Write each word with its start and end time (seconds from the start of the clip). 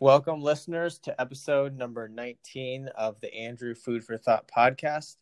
Welcome, 0.00 0.42
listeners, 0.42 0.98
to 1.04 1.18
episode 1.20 1.76
number 1.76 2.08
19 2.08 2.88
of 2.96 3.20
the 3.20 3.32
Andrew 3.32 3.76
Food 3.76 4.02
for 4.02 4.18
Thought 4.18 4.50
podcast. 4.54 5.18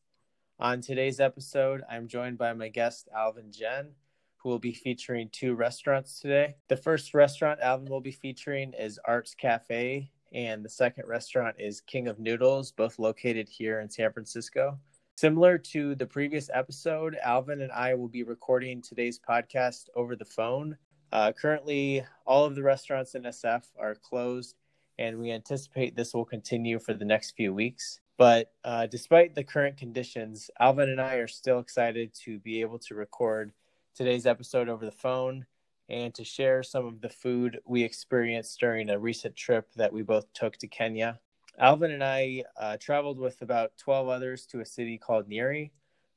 On 0.59 0.81
today's 0.81 1.21
episode, 1.21 1.83
I'm 1.91 2.09
joined 2.09 2.39
by 2.39 2.55
my 2.55 2.69
guest, 2.69 3.07
Alvin 3.15 3.53
Jen, 3.53 3.91
who 4.39 4.49
will 4.49 4.59
be 4.59 4.73
featuring 4.73 5.29
two 5.31 5.55
restaurants 5.55 6.21
today. 6.21 6.57
The 6.69 6.79
first 6.79 7.13
restaurant 7.13 7.61
Alvin 7.61 7.91
will 7.91 8.01
be 8.01 8.13
featuring 8.13 8.73
is 8.73 8.99
Arts 9.05 9.35
Cafe, 9.35 10.11
and 10.33 10.65
the 10.65 10.71
second 10.71 11.07
restaurant 11.07 11.57
is 11.59 11.83
King 11.83 12.09
of 12.09 12.19
Noodles, 12.19 12.73
both 12.73 12.99
located 12.99 13.51
here 13.51 13.81
in 13.81 13.91
San 13.91 14.11
Francisco. 14.11 14.79
Similar 15.17 15.59
to 15.59 15.95
the 15.97 16.07
previous 16.07 16.49
episode, 16.53 17.19
Alvin 17.23 17.61
and 17.61 17.73
I 17.73 17.93
will 17.93 18.09
be 18.09 18.23
recording 18.23 18.81
today's 18.81 19.19
podcast 19.19 19.91
over 19.95 20.17
the 20.17 20.25
phone. 20.25 20.79
Uh, 21.13 21.31
currently, 21.31 22.03
all 22.25 22.47
of 22.47 22.55
the 22.55 22.63
restaurants 22.63 23.15
in 23.15 23.25
SF 23.25 23.65
are 23.79 23.95
closed 23.97 24.57
and 25.03 25.19
we 25.19 25.33
anticipate 25.33 25.97
this 25.97 26.15
will 26.15 26.25
continue 26.25 26.79
for 26.79 26.95
the 26.95 27.05
next 27.05 27.33
few 27.33 27.53
weeks. 27.53 27.99
But 28.19 28.53
uh, 28.63 28.87
despite 28.87 29.35
the 29.35 29.43
current 29.43 29.77
conditions, 29.77 30.49
Alvin 30.61 30.91
and 30.91 31.01
I 31.01 31.17
are 31.17 31.27
still 31.27 31.59
excited 31.59 32.15
to 32.25 32.39
be 32.39 32.61
able 32.61 32.79
to 32.79 32.95
record 32.95 33.53
today's 33.97 34.27
episode 34.27 34.69
over 34.69 34.85
the 34.85 34.93
phone 34.93 35.45
and 35.89 36.15
to 36.15 36.23
share 36.23 36.63
some 36.63 36.87
of 36.87 37.01
the 37.01 37.09
food 37.09 37.59
we 37.67 37.83
experienced 37.83 38.61
during 38.61 38.91
a 38.91 38.99
recent 38.99 39.35
trip 39.35 39.73
that 39.75 39.93
we 39.93 40.03
both 40.03 40.33
took 40.35 40.57
to 40.59 40.69
Kenya. 40.69 41.19
Alvin 41.59 41.91
and 41.91 42.05
I 42.05 42.45
uh, 42.57 42.77
traveled 42.77 43.19
with 43.19 43.43
about 43.43 43.77
12 43.79 44.09
others 44.09 44.47
to 44.47 44.61
a 44.61 44.65
city 44.65 44.99
called 44.99 45.29
Nyeri, 45.29 45.73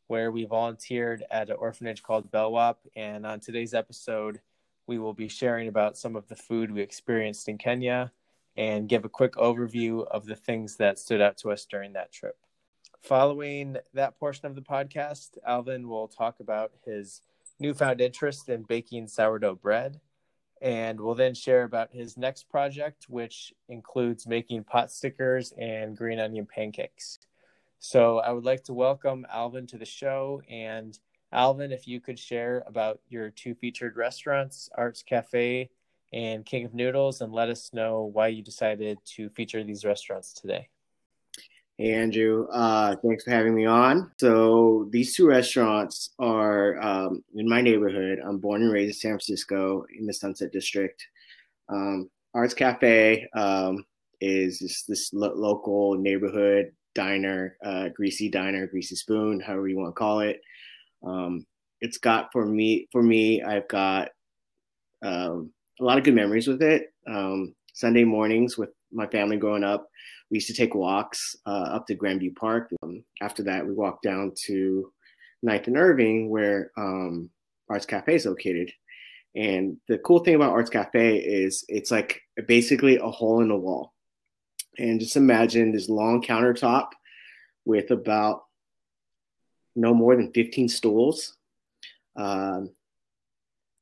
where 0.08 0.31
we 0.31 0.45
volunteered 0.45 1.23
at 1.31 1.50
an 1.50 1.56
orphanage 1.58 2.04
called 2.04 2.31
Belwap. 2.31 2.76
And 2.95 3.26
on 3.26 3.40
today's 3.40 3.73
episode, 3.73 4.42
we 4.86 5.00
will 5.00 5.16
be 5.16 5.28
sharing 5.28 5.70
about 5.70 5.98
some 5.98 6.16
of 6.16 6.28
the 6.28 6.36
food 6.36 6.72
we 6.72 6.81
experienced 6.81 7.50
in 7.50 7.58
Kenya 7.58 8.12
and 8.58 8.90
give 8.90 9.05
a 9.05 9.09
quick 9.09 9.34
overview 9.34 10.05
of 10.08 10.26
the 10.26 10.36
things 10.36 10.77
that 10.77 11.00
stood 11.00 11.22
out 11.22 11.38
to 11.38 11.52
us 11.52 11.66
during 11.66 11.94
that 11.94 12.11
trip. 12.11 12.38
Following 13.03 13.78
that 13.94 14.17
portion 14.20 14.48
of 14.48 14.56
the 14.56 14.61
podcast, 14.61 15.38
Alvin 15.45 15.88
will 15.88 16.08
talk 16.08 16.39
about 16.39 16.72
his 16.86 17.22
newfound 17.59 18.02
interest 18.02 18.50
in 18.50 18.64
baking 18.64 19.08
sourdough 19.08 19.56
bread 19.56 20.00
and 20.61 21.00
will 21.00 21.16
then 21.16 21.33
share 21.33 21.64
about 21.64 21.94
his 21.94 22.17
next 22.17 22.50
project, 22.50 23.06
which 23.09 23.53
includes 23.70 24.26
making 24.26 24.64
pot 24.64 24.92
stickers 24.92 25.53
and 25.58 25.98
green 25.98 26.20
onion 26.20 26.48
pancakes. 26.48 27.20
So 27.80 28.20
I 28.20 28.31
would 28.31 28.45
like 28.45 28.64
to 28.64 28.73
welcome 28.73 29.28
Alvin 29.31 29.67
to 29.67 29.78
the 29.78 29.86
show. 29.86 30.42
And 30.50 30.98
Alvin, 31.31 31.72
if 31.72 31.88
you 31.88 32.00
could 32.00 32.17
share 32.17 32.64
about 32.66 33.00
your 33.09 33.30
two 33.30 33.53
featured 33.53 33.98
restaurants, 33.98 34.70
Arts 34.76 35.03
Cafe 35.03 35.70
and 36.16 36.45
King 36.45 36.66
of 36.66 36.73
Noodles 36.73 37.19
and 37.19 37.33
let 37.33 37.49
us 37.49 37.71
know 37.73 38.09
why 38.11 38.30
you 38.30 38.41
decided 38.41 38.97
to 39.16 39.30
feature 39.30 39.63
these 39.63 39.83
restaurants 39.83 40.33
today. 40.33 40.69
Hey, 41.77 41.91
Andrew. 41.91 42.47
Uh, 42.47 42.95
thanks 43.03 43.25
for 43.25 43.31
having 43.31 43.53
me 43.53 43.66
on. 43.66 44.09
So, 44.17 44.88
these 44.91 45.13
two 45.13 45.27
restaurants 45.27 46.11
are 46.17 46.81
um, 46.81 47.21
in 47.36 47.49
my 47.49 47.59
neighborhood. 47.59 48.19
I'm 48.25 48.38
born 48.38 48.63
and 48.63 48.71
raised 48.71 48.95
in 48.95 48.99
San 48.99 49.11
Francisco 49.11 49.86
in 49.93 50.05
the 50.05 50.13
Sunset 50.13 50.53
District. 50.53 51.05
Um, 51.67 52.09
Arts 52.33 52.53
Cafe 52.53 53.27
um, 53.36 53.83
is 54.21 54.59
this, 54.59 54.83
this 54.83 55.13
lo- 55.13 55.36
local 55.36 55.95
neighborhood 55.95 56.71
diner, 56.93 57.58
uh, 57.66 57.89
greasy 57.89 58.30
diner, 58.30 58.67
greasy 58.67 58.95
spoon, 58.95 59.41
however 59.41 59.67
you 59.67 59.75
want 59.77 59.89
to 59.89 59.99
call 59.99 60.21
it. 60.21 60.39
Um, 61.05 61.45
it's 61.81 61.97
got 61.97 62.30
for 62.31 62.45
me, 62.45 62.88
for 62.93 63.03
me, 63.03 63.43
I've 63.43 63.67
got 63.67 64.11
um, 65.03 65.52
a 65.80 65.84
lot 65.84 65.98
of 65.98 66.04
good 66.04 66.16
memories 66.16 66.48
with 66.48 66.62
it. 66.62 66.94
Um, 67.08 67.56
Sunday 67.73 68.04
mornings 68.04 68.58
with 68.58 68.70
my 68.92 69.08
family 69.08 69.38
growing 69.38 69.64
up, 69.64 69.90
we 70.30 70.38
used 70.38 70.48
to 70.48 70.54
take 70.54 70.73
walks 70.73 71.36
uh, 71.45 71.70
up 71.73 71.88
to 71.88 71.95
Grandview 71.95 72.36
Park. 72.36 72.72
Um, 72.82 73.04
after 73.22 73.44
that, 73.44 73.66
we 73.66 73.73
walked 73.73 74.04
down 74.04 74.34
to 74.45 74.92
Ninth 75.44 75.67
and 75.67 75.78
Irving, 75.78 76.30
where 76.30 76.72
um, 76.77 77.30
Arts 77.70 77.86
Cafe 77.86 78.16
is 78.16 78.26
located. 78.26 78.72
And 79.36 79.77
the 79.88 79.98
cool 79.98 80.20
thing 80.20 80.36
about 80.36 80.52
Arts 80.52 80.70
Cafe 80.70 81.17
is 81.17 81.66
it's 81.67 81.92
like 81.92 82.22
basically 82.48 82.98
a 82.98 83.10
hole 83.10 83.42
in 83.42 83.49
the 83.49 83.55
wall. 83.55 83.94
And 84.78 84.99
just 84.99 85.17
imagine 85.17 85.72
this 85.72 85.89
long 85.89 86.22
countertop 86.22 86.89
with 87.66 87.92
about 87.92 88.44
no 89.76 89.94
more 89.94 90.16
than 90.16 90.32
15 90.32 90.70
stools. 90.70 91.36
Um, 92.16 92.72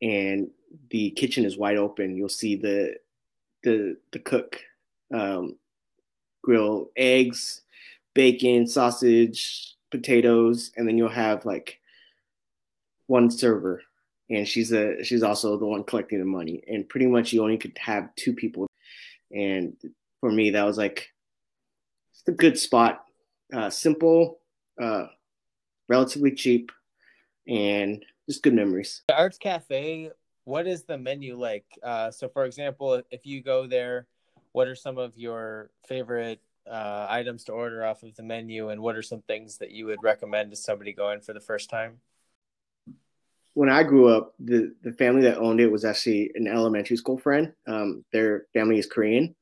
and 0.01 0.49
the 0.89 1.11
kitchen 1.11 1.45
is 1.45 1.57
wide 1.57 1.77
open. 1.77 2.15
You'll 2.15 2.29
see 2.29 2.55
the 2.55 2.95
the 3.63 3.97
the 4.11 4.19
cook 4.19 4.59
um, 5.13 5.55
grill 6.41 6.91
eggs, 6.95 7.61
bacon, 8.13 8.67
sausage, 8.67 9.75
potatoes, 9.91 10.71
and 10.77 10.87
then 10.87 10.97
you'll 10.97 11.09
have 11.09 11.45
like 11.45 11.79
one 13.07 13.29
server, 13.29 13.81
and 14.29 14.47
she's 14.47 14.71
a 14.71 15.03
she's 15.03 15.23
also 15.23 15.57
the 15.57 15.65
one 15.65 15.83
collecting 15.83 16.19
the 16.19 16.25
money. 16.25 16.63
And 16.67 16.87
pretty 16.87 17.07
much 17.07 17.33
you 17.33 17.41
only 17.43 17.57
could 17.57 17.77
have 17.77 18.13
two 18.15 18.33
people. 18.33 18.67
And 19.31 19.75
for 20.19 20.31
me, 20.31 20.51
that 20.51 20.63
was 20.63 20.77
like 20.77 21.09
it's 22.13 22.23
a 22.27 22.31
good 22.31 22.59
spot. 22.59 23.05
Uh, 23.53 23.69
simple, 23.69 24.39
uh, 24.81 25.05
relatively 25.87 26.31
cheap, 26.31 26.71
and 27.47 28.03
just 28.27 28.41
good 28.41 28.53
memories. 28.53 29.03
The 29.07 29.17
Arts 29.17 29.37
Cafe 29.37 30.09
what 30.45 30.67
is 30.67 30.83
the 30.83 30.97
menu 30.97 31.37
like? 31.37 31.65
Uh, 31.81 32.11
so, 32.11 32.27
for 32.27 32.45
example, 32.45 33.01
if 33.11 33.25
you 33.25 33.41
go 33.41 33.67
there, 33.67 34.07
what 34.51 34.67
are 34.67 34.75
some 34.75 34.97
of 34.97 35.17
your 35.17 35.69
favorite 35.87 36.41
uh, 36.69 37.07
items 37.09 37.43
to 37.45 37.51
order 37.51 37.85
off 37.85 38.03
of 38.03 38.15
the 38.15 38.23
menu, 38.23 38.69
and 38.69 38.81
what 38.81 38.95
are 38.95 39.01
some 39.01 39.21
things 39.21 39.57
that 39.57 39.71
you 39.71 39.85
would 39.85 40.01
recommend 40.03 40.51
to 40.51 40.57
somebody 40.57 40.93
going 40.93 41.21
for 41.21 41.33
the 41.33 41.39
first 41.39 41.69
time? 41.69 41.99
When 43.53 43.69
I 43.69 43.83
grew 43.83 44.07
up, 44.07 44.33
the 44.39 44.73
the 44.83 44.93
family 44.93 45.21
that 45.23 45.37
owned 45.37 45.59
it 45.59 45.71
was 45.71 45.85
actually 45.85 46.31
an 46.35 46.47
elementary 46.47 46.97
school 46.97 47.17
friend. 47.17 47.53
Um, 47.67 48.03
their 48.11 48.45
family 48.53 48.79
is 48.79 48.87
Korean, 48.87 49.35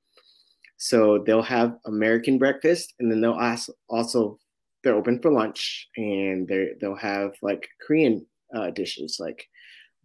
so 0.78 1.23
they'll 1.25 1.41
have 1.44 1.78
American 1.85 2.38
breakfast, 2.38 2.94
and 3.00 3.12
then 3.12 3.22
they'll 3.22 3.39
ask 3.39 3.69
also 3.89 4.39
they're 4.83 4.95
open 4.95 5.19
for 5.19 5.31
lunch, 5.31 5.89
and 5.95 6.47
they 6.47 6.69
they'll 6.79 6.95
have 6.95 7.33
like 7.41 7.68
Korean 7.85 8.25
uh, 8.53 8.72
dishes 8.72 9.18
like 9.19 9.47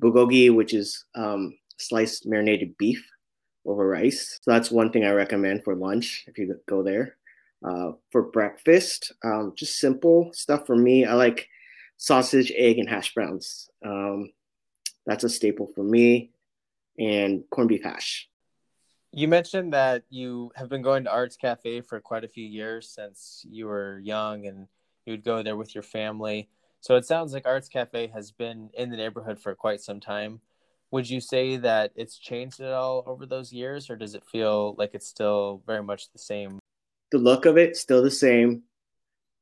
bulgogi, 0.02 0.54
which 0.54 0.74
is 0.74 1.04
um, 1.14 1.56
sliced 1.78 2.26
marinated 2.26 2.76
beef 2.78 3.04
over 3.64 3.86
rice. 3.86 4.38
So 4.42 4.50
that's 4.50 4.70
one 4.70 4.90
thing 4.90 5.04
I 5.04 5.10
recommend 5.10 5.64
for 5.64 5.74
lunch 5.74 6.24
if 6.26 6.38
you 6.38 6.58
go 6.66 6.82
there. 6.82 7.16
Uh, 7.64 7.92
for 8.12 8.22
breakfast, 8.22 9.12
um, 9.24 9.52
just 9.56 9.78
simple 9.78 10.30
stuff 10.32 10.66
for 10.66 10.76
me. 10.76 11.04
I 11.04 11.14
like 11.14 11.48
sausage, 11.96 12.52
egg, 12.54 12.78
and 12.78 12.88
hash 12.88 13.14
browns. 13.14 13.70
Um, 13.84 14.30
that's 15.06 15.24
a 15.24 15.28
staple 15.28 15.66
for 15.74 15.82
me, 15.82 16.30
and 16.98 17.44
corned 17.50 17.70
beef 17.70 17.82
hash. 17.82 18.28
You 19.12 19.28
mentioned 19.28 19.72
that 19.72 20.02
you 20.10 20.52
have 20.54 20.68
been 20.68 20.82
going 20.82 21.04
to 21.04 21.10
Arts 21.10 21.36
Cafe 21.36 21.80
for 21.80 22.00
quite 22.00 22.24
a 22.24 22.28
few 22.28 22.44
years 22.44 22.90
since 22.90 23.44
you 23.48 23.66
were 23.66 23.98
young, 24.00 24.46
and 24.46 24.68
you 25.06 25.14
would 25.14 25.24
go 25.24 25.42
there 25.42 25.56
with 25.56 25.74
your 25.74 25.82
family. 25.82 26.50
So 26.86 26.94
it 26.94 27.04
sounds 27.04 27.32
like 27.32 27.48
Arts 27.48 27.68
Cafe 27.68 28.06
has 28.14 28.30
been 28.30 28.70
in 28.74 28.90
the 28.90 28.96
neighborhood 28.96 29.40
for 29.40 29.56
quite 29.56 29.80
some 29.80 29.98
time. 29.98 30.40
Would 30.92 31.10
you 31.10 31.20
say 31.20 31.56
that 31.56 31.90
it's 31.96 32.16
changed 32.16 32.60
at 32.60 32.72
all 32.72 33.02
over 33.08 33.26
those 33.26 33.52
years, 33.52 33.90
or 33.90 33.96
does 33.96 34.14
it 34.14 34.22
feel 34.24 34.76
like 34.78 34.92
it's 34.94 35.08
still 35.08 35.64
very 35.66 35.82
much 35.82 36.12
the 36.12 36.20
same? 36.20 36.60
The 37.10 37.18
look 37.18 37.44
of 37.44 37.58
it 37.58 37.76
still 37.76 38.04
the 38.04 38.10
same. 38.12 38.62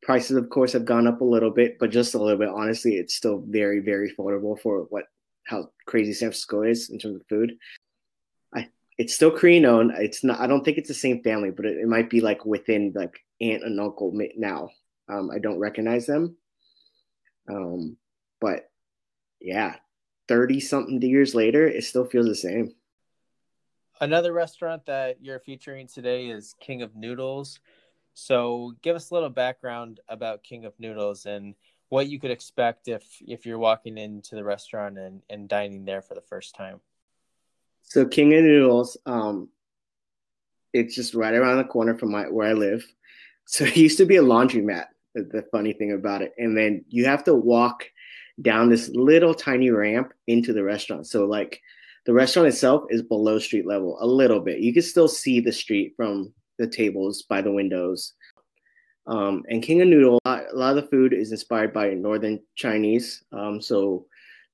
Prices, 0.01 0.39
of 0.39 0.49
course, 0.49 0.73
have 0.73 0.87
gone 0.87 1.07
up 1.07 1.21
a 1.21 1.25
little 1.25 1.51
bit, 1.51 1.79
but 1.79 1.91
just 1.91 2.15
a 2.15 2.19
little 2.19 2.39
bit. 2.39 2.49
Honestly, 2.49 2.95
it's 2.95 3.13
still 3.13 3.45
very, 3.47 3.81
very 3.81 4.11
affordable 4.11 4.59
for 4.59 4.87
what 4.89 5.05
how 5.43 5.69
crazy 5.85 6.15
San 6.15 6.29
Francisco 6.29 6.63
is 6.63 6.89
in 6.89 6.99
terms 6.99 7.17
of 7.17 7.27
food. 7.29 7.59
I 8.55 8.69
it's 8.97 9.15
still 9.15 9.31
Korean 9.31 9.67
owned. 9.67 9.93
It's 9.99 10.25
not. 10.25 10.41
I 10.41 10.47
don't 10.47 10.65
think 10.65 10.79
it's 10.79 10.89
the 10.89 10.95
same 10.95 11.23
family, 11.23 11.51
but 11.51 11.67
it, 11.67 11.77
it 11.77 11.89
might 11.89 12.09
be 12.09 12.23
like 12.23 12.47
within 12.47 12.95
like 12.95 13.21
aunt 13.43 13.65
and 13.65 13.79
uncle 13.79 14.19
now. 14.35 14.71
Um, 15.11 15.31
I 15.31 15.39
don't 15.39 15.59
recognize 15.59 16.07
them, 16.07 16.39
um, 17.49 17.97
but 18.41 18.71
yeah, 19.41 19.77
30 20.29 20.61
something 20.61 21.03
years 21.03 21.35
later, 21.35 21.67
it 21.67 21.85
still 21.85 22.05
feels 22.05 22.27
the 22.27 22.35
same. 22.35 22.75
Another 24.01 24.33
restaurant 24.33 24.87
that 24.87 25.23
you're 25.23 25.39
featuring 25.39 25.87
today 25.87 26.27
is 26.29 26.55
King 26.61 26.83
of 26.83 26.97
Noodles. 26.97 27.61
So, 28.15 28.75
give 28.83 28.97
us 28.97 29.11
a 29.11 29.15
little 29.15 29.31
background 29.31 30.01
about 30.09 30.43
King 30.43 30.65
of 30.65 30.73
Noodles 30.79 31.27
and 31.27 31.55
what 31.89 32.09
you 32.09 32.19
could 32.19 32.31
expect 32.31 32.89
if 32.89 33.05
if 33.27 33.45
you're 33.45 33.59
walking 33.59 33.99
into 33.99 34.35
the 34.35 34.45
restaurant 34.45 34.99
and, 34.99 35.23
and 35.29 35.49
dining 35.49 35.85
there 35.85 36.03
for 36.03 36.15
the 36.15 36.21
first 36.21 36.55
time. 36.55 36.81
So, 37.83 38.05
King 38.07 38.35
of 38.35 38.45
Noodles, 38.45 38.97
um, 39.07 39.49
it's 40.73 40.95
just 40.95 41.15
right 41.15 41.35
around 41.35 41.59
the 41.59 41.65
corner 41.65 41.97
from 41.97 42.13
my 42.13 42.29
where 42.29 42.49
I 42.49 42.53
live. 42.55 42.85
So, 43.47 43.65
it 43.65 43.77
used 43.77 43.99
to 43.99 44.07
be 44.07 44.17
a 44.17 44.23
laundromat 44.23 44.87
the 45.15 45.45
funny 45.51 45.73
thing 45.73 45.93
about 45.93 46.23
it. 46.23 46.33
And 46.39 46.57
then 46.57 46.85
you 46.89 47.05
have 47.07 47.25
to 47.25 47.35
walk 47.35 47.85
down 48.43 48.69
this 48.69 48.91
little 48.95 49.35
tiny 49.35 49.71
ramp 49.71 50.13
into 50.27 50.53
the 50.53 50.65
restaurant. 50.65 51.07
So 51.07 51.25
like 51.25 51.61
The 52.07 52.13
restaurant 52.13 52.49
itself 52.49 52.85
is 52.91 53.03
below 53.03 53.39
street 53.39 53.67
level 53.67 53.97
a 54.01 54.07
little 54.07 54.41
bit. 54.41 54.59
You 54.61 54.73
can 54.73 54.83
still 54.83 55.09
see 55.09 55.41
the 55.41 55.53
street 55.53 55.95
from 55.97 56.33
the 56.59 56.67
tables 56.67 57.23
by 57.23 57.41
the 57.41 57.53
windows. 57.53 58.13
Um, 59.07 59.43
and 59.49 59.63
King 59.63 59.83
of 59.83 59.89
Noodle, 59.89 60.19
a 60.25 60.43
lot 60.53 60.77
of 60.77 60.85
the 60.85 60.91
food 60.91 61.13
is 61.13 61.33
inspired 61.33 61.73
by 61.73 61.91
Northern 61.91 62.41
Chinese. 62.57 63.23
Um, 63.33 63.61
so 63.61 64.07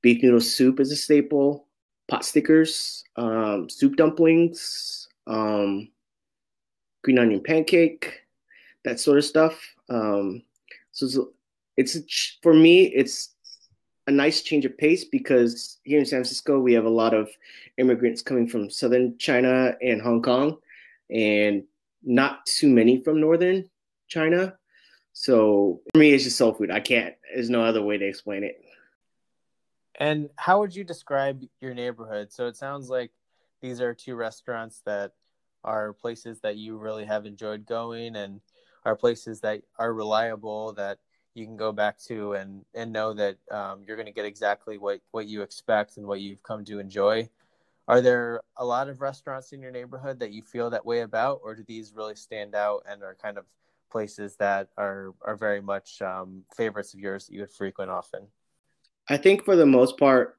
beef 0.03 0.23
noodle 0.23 0.41
soup 0.41 0.81
is 0.81 0.93
a 0.93 0.97
staple, 0.97 1.67
pot 2.09 2.25
stickers, 2.25 3.05
um, 3.17 3.69
soup 3.69 3.97
dumplings, 3.97 5.09
um, 5.27 5.89
green 7.03 7.19
onion 7.19 7.43
pancake, 7.43 8.21
that 8.85 9.01
sort 9.01 9.19
of 9.19 9.25
stuff. 9.25 9.61
Um, 9.89 10.43
so 11.09 11.31
it's, 11.77 11.95
it's 11.95 12.39
for 12.43 12.55
me, 12.55 12.85
it's 12.85 13.35
a 14.07 14.11
nice 14.11 14.43
change 14.43 14.65
of 14.65 14.77
pace 14.77 15.05
because 15.05 15.79
here 15.85 15.99
in 15.99 16.07
San 16.07 16.19
Francisco 16.19 16.59
we 16.59 16.73
have 16.73 16.85
a 16.85 16.91
lot 16.91 17.15
of 17.15 17.31
immigrants 17.79 18.23
coming 18.23 18.49
from 18.49 18.71
southern 18.71 19.17
China 19.19 19.75
and 19.81 20.03
Hong 20.03 20.23
Kong, 20.23 20.59
and 21.11 21.65
not 22.03 22.47
too 22.47 22.69
many 22.69 23.03
from 23.03 23.21
northern 23.21 23.69
China. 24.09 24.57
So 25.13 25.81
for 25.93 25.99
me, 25.99 26.13
it's 26.13 26.25
just 26.25 26.39
soul 26.39 26.55
food. 26.55 26.71
I 26.71 26.81
can't. 26.81 27.15
There's 27.35 27.51
no 27.51 27.63
other 27.63 27.83
way 27.83 27.99
to 27.99 28.07
explain 28.07 28.45
it. 28.45 28.63
And 29.99 30.31
how 30.37 30.61
would 30.61 30.75
you 30.75 30.83
describe 30.83 31.45
your 31.61 31.75
neighborhood? 31.75 32.33
So 32.33 32.47
it 32.47 32.57
sounds 32.57 32.89
like 32.89 33.11
these 33.61 33.81
are 33.81 33.93
two 33.93 34.15
restaurants 34.15 34.83
that 34.87 35.13
are 35.63 35.93
places 35.93 36.41
that 36.41 36.57
you 36.57 36.79
really 36.79 37.05
have 37.05 37.27
enjoyed 37.27 37.67
going 37.67 38.17
and 38.17 38.41
are 38.85 38.97
places 38.97 39.41
that 39.41 39.63
are 39.79 39.93
reliable 39.93 40.73
that 40.75 40.99
you 41.35 41.47
can 41.47 41.57
go 41.57 41.73
back 41.73 41.99
to 41.99 42.33
and 42.33 42.65
and 42.75 42.93
know 42.93 43.13
that 43.15 43.37
um, 43.51 43.83
you're 43.87 43.97
going 43.97 44.07
to 44.07 44.13
get 44.13 44.25
exactly 44.25 44.79
what 44.79 45.01
what 45.13 45.27
you 45.27 45.43
expect 45.43 45.97
and 45.97 46.07
what 46.07 46.21
you've 46.21 46.43
come 46.43 46.65
to 46.65 46.79
enjoy. 46.79 47.29
Are 47.89 48.01
there 48.01 48.43
a 48.57 48.65
lot 48.65 48.89
of 48.89 49.01
restaurants 49.01 49.53
in 49.53 49.61
your 49.61 49.73
neighborhood 49.73 50.21
that 50.21 50.33
you 50.33 50.43
feel 50.43 50.71
that 50.71 50.87
way 50.87 51.01
about 51.01 51.41
or 51.43 51.55
do 51.55 51.65
these 51.67 51.93
really 51.95 52.15
stand 52.15 52.55
out 52.55 52.85
and 52.89 53.03
are 53.03 53.17
kind 53.21 53.39
of 53.39 53.47
places 53.91 54.37
that 54.37 54.69
are 54.77 55.15
are 55.23 55.37
very 55.37 55.61
much 55.61 56.01
um, 56.03 56.43
favorites 56.57 56.95
of 56.95 57.01
yours 57.01 57.27
that 57.27 57.35
you 57.35 57.41
would 57.41 57.51
frequent 57.51 57.91
often? 57.91 58.27
I 59.09 59.17
think 59.17 59.45
for 59.45 59.57
the 59.57 59.67
most 59.67 59.99
part 59.99 60.39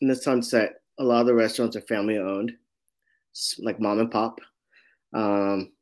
in 0.00 0.08
the 0.08 0.16
sunset 0.16 0.80
a 0.98 1.04
lot 1.04 1.20
of 1.20 1.26
the 1.26 1.34
restaurants 1.34 1.76
are 1.76 1.82
family 1.82 2.18
owned 2.18 2.52
like 3.58 3.80
mom 3.80 4.00
and 4.00 4.10
pop. 4.10 4.40
Um, 5.12 5.72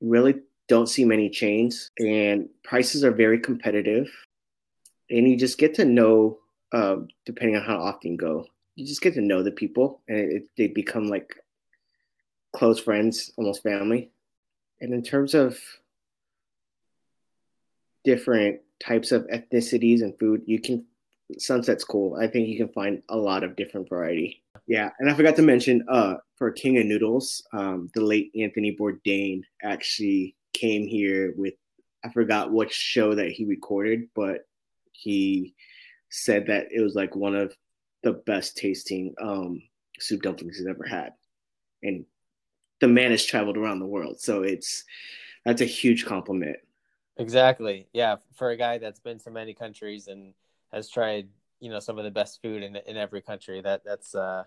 really 0.00 0.34
don't 0.68 0.88
see 0.88 1.04
many 1.04 1.30
chains, 1.30 1.90
and 1.98 2.48
prices 2.64 3.04
are 3.04 3.12
very 3.12 3.38
competitive. 3.38 4.10
And 5.10 5.28
you 5.28 5.36
just 5.36 5.58
get 5.58 5.74
to 5.74 5.84
know, 5.84 6.38
uh, 6.72 6.96
depending 7.24 7.56
on 7.56 7.62
how 7.62 7.78
often 7.78 8.12
you 8.12 8.18
go, 8.18 8.46
you 8.74 8.86
just 8.86 9.00
get 9.00 9.14
to 9.14 9.20
know 9.20 9.42
the 9.42 9.52
people, 9.52 10.02
and 10.08 10.18
it, 10.18 10.48
they 10.56 10.66
become 10.68 11.08
like 11.08 11.34
close 12.54 12.80
friends, 12.80 13.32
almost 13.36 13.62
family. 13.62 14.10
And 14.80 14.92
in 14.92 15.02
terms 15.02 15.34
of 15.34 15.58
different 18.04 18.60
types 18.80 19.12
of 19.12 19.26
ethnicities 19.28 20.02
and 20.02 20.18
food, 20.18 20.42
you 20.46 20.60
can 20.60 20.84
Sunset's 21.38 21.84
cool. 21.84 22.16
I 22.16 22.28
think 22.28 22.48
you 22.48 22.56
can 22.56 22.68
find 22.68 23.02
a 23.08 23.16
lot 23.16 23.42
of 23.42 23.56
different 23.56 23.88
variety. 23.88 24.42
Yeah, 24.68 24.90
and 24.98 25.10
I 25.10 25.14
forgot 25.14 25.36
to 25.36 25.42
mention, 25.42 25.84
uh, 25.88 26.16
for 26.36 26.50
King 26.50 26.78
of 26.78 26.86
Noodles, 26.86 27.44
um, 27.52 27.90
the 27.94 28.00
late 28.00 28.30
Anthony 28.38 28.76
Bourdain 28.76 29.42
actually 29.62 30.36
came 30.56 30.86
here 30.86 31.34
with 31.36 31.54
I 32.04 32.10
forgot 32.10 32.52
what 32.52 32.72
show 32.72 33.14
that 33.14 33.30
he 33.30 33.44
recorded, 33.44 34.08
but 34.14 34.46
he 34.92 35.54
said 36.08 36.46
that 36.46 36.66
it 36.70 36.80
was 36.80 36.94
like 36.94 37.16
one 37.16 37.34
of 37.34 37.54
the 38.02 38.12
best 38.12 38.56
tasting 38.56 39.14
um, 39.20 39.62
soup 39.98 40.22
dumplings 40.22 40.58
he's 40.58 40.66
ever 40.66 40.86
had, 40.86 41.12
and 41.82 42.04
the 42.80 42.88
man 42.88 43.10
has 43.10 43.24
traveled 43.24 43.56
around 43.56 43.80
the 43.80 43.86
world, 43.86 44.20
so 44.20 44.42
it's 44.42 44.84
that's 45.44 45.62
a 45.62 45.66
huge 45.66 46.04
compliment. 46.06 46.58
Exactly, 47.16 47.88
yeah, 47.92 48.16
for 48.34 48.50
a 48.50 48.56
guy 48.56 48.78
that's 48.78 49.00
been 49.00 49.18
to 49.20 49.30
many 49.30 49.54
countries 49.54 50.06
and 50.06 50.34
has 50.72 50.88
tried, 50.88 51.28
you 51.60 51.70
know, 51.70 51.80
some 51.80 51.98
of 51.98 52.04
the 52.04 52.10
best 52.10 52.40
food 52.40 52.62
in 52.62 52.76
in 52.76 52.96
every 52.96 53.20
country. 53.20 53.60
That 53.60 53.84
that's 53.84 54.14
uh, 54.14 54.44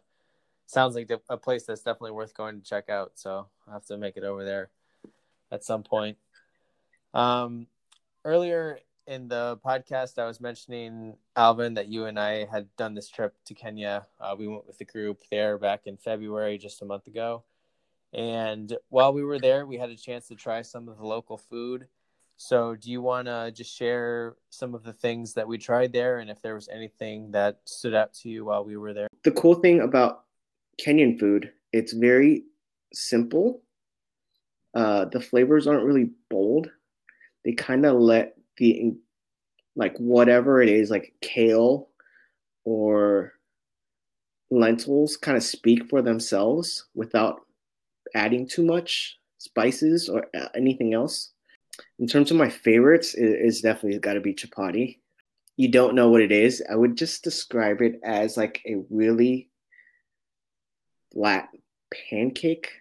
sounds 0.66 0.96
like 0.96 1.12
a 1.30 1.38
place 1.38 1.64
that's 1.64 1.82
definitely 1.82 2.12
worth 2.12 2.34
going 2.34 2.62
to 2.62 2.66
check 2.66 2.90
out. 2.90 3.14
So 3.16 3.48
I 3.68 3.74
have 3.74 3.86
to 3.88 3.98
make 3.98 4.16
it 4.16 4.24
over 4.24 4.46
there 4.46 4.70
at 5.52 5.64
some 5.64 5.84
point. 5.84 6.18
Um, 7.14 7.68
earlier 8.24 8.80
in 9.08 9.28
the 9.28 9.60
podcast, 9.66 10.20
I 10.20 10.26
was 10.26 10.40
mentioning 10.40 11.18
Alvin 11.36 11.74
that 11.74 11.88
you 11.88 12.06
and 12.06 12.20
I 12.20 12.46
had 12.46 12.68
done 12.78 12.94
this 12.94 13.10
trip 13.10 13.34
to 13.46 13.56
Kenya. 13.56 14.06
Uh, 14.20 14.36
we 14.38 14.48
went 14.48 14.68
with 14.68 14.78
the 14.78 14.86
group 14.86 15.22
there 15.32 15.58
back 15.58 15.82
in 15.88 15.98
February, 15.98 16.58
just 16.58 16.82
a 16.82 16.86
month 16.86 17.08
ago. 17.08 17.44
And 18.14 18.76
while 18.90 19.14
we 19.14 19.24
were 19.24 19.40
there, 19.40 19.66
we 19.66 19.78
had 19.78 19.90
a 19.90 19.96
chance 19.96 20.28
to 20.28 20.36
try 20.36 20.62
some 20.62 20.88
of 20.88 20.98
the 20.98 21.06
local 21.06 21.38
food. 21.38 21.88
So, 22.38 22.76
do 22.76 22.90
you 22.90 23.02
want 23.02 23.28
to 23.28 23.52
just 23.54 23.76
share 23.76 24.36
some 24.50 24.74
of 24.74 24.84
the 24.84 24.94
things 24.94 25.34
that 25.34 25.48
we 25.48 25.58
tried 25.58 25.92
there 25.92 26.20
and 26.20 26.30
if 26.30 26.42
there 26.42 26.56
was 26.56 26.70
anything 26.70 27.32
that 27.32 27.60
stood 27.66 27.94
out 27.94 28.14
to 28.22 28.30
you 28.30 28.46
while 28.46 28.64
we 28.64 28.78
were 28.78 28.94
there? 28.94 29.08
The 29.24 29.32
cool 29.32 29.56
thing 29.56 29.82
about 29.82 30.24
Kenyan 30.82 31.20
food, 31.20 31.52
it's 31.74 31.92
very 31.92 32.44
simple 32.94 33.62
uh, 34.80 35.04
the 35.04 35.20
flavors 35.20 35.68
aren't 35.68 35.84
really 35.84 36.10
bold. 36.30 36.72
They 37.44 37.52
kind 37.52 37.86
of 37.86 37.98
let 37.98 38.38
the 38.56 38.94
like 39.76 39.98
whatever 39.98 40.62
it 40.62 40.70
is, 40.70 40.90
like 40.90 41.14
kale 41.20 41.90
or 42.64 43.34
lentils, 44.50 45.18
kind 45.18 45.36
of 45.36 45.44
speak 45.44 45.90
for 45.90 46.02
themselves 46.02 46.86
without 46.96 47.42
adding 48.16 48.48
too 48.48 48.64
much 48.64 49.20
spices 49.38 50.08
or 50.08 50.28
anything 50.56 50.94
else. 50.94 51.32
In 52.00 52.08
terms 52.08 52.32
of 52.32 52.38
my 52.38 52.50
favorites, 52.50 53.16
it's 53.18 53.60
definitely 53.60 54.00
got 54.00 54.14
to 54.14 54.22
be 54.22 54.34
chapati. 54.34 55.00
You 55.58 55.70
don't 55.70 55.94
know 55.94 56.10
what 56.10 56.22
it 56.22 56.32
is. 56.32 56.64
I 56.72 56.76
would 56.76 56.96
just 56.96 57.22
describe 57.22 57.82
it 57.82 58.00
as 58.02 58.38
like 58.38 58.62
a 58.66 58.78
really 58.90 59.50
flat 61.12 61.50
pancake. 62.10 62.72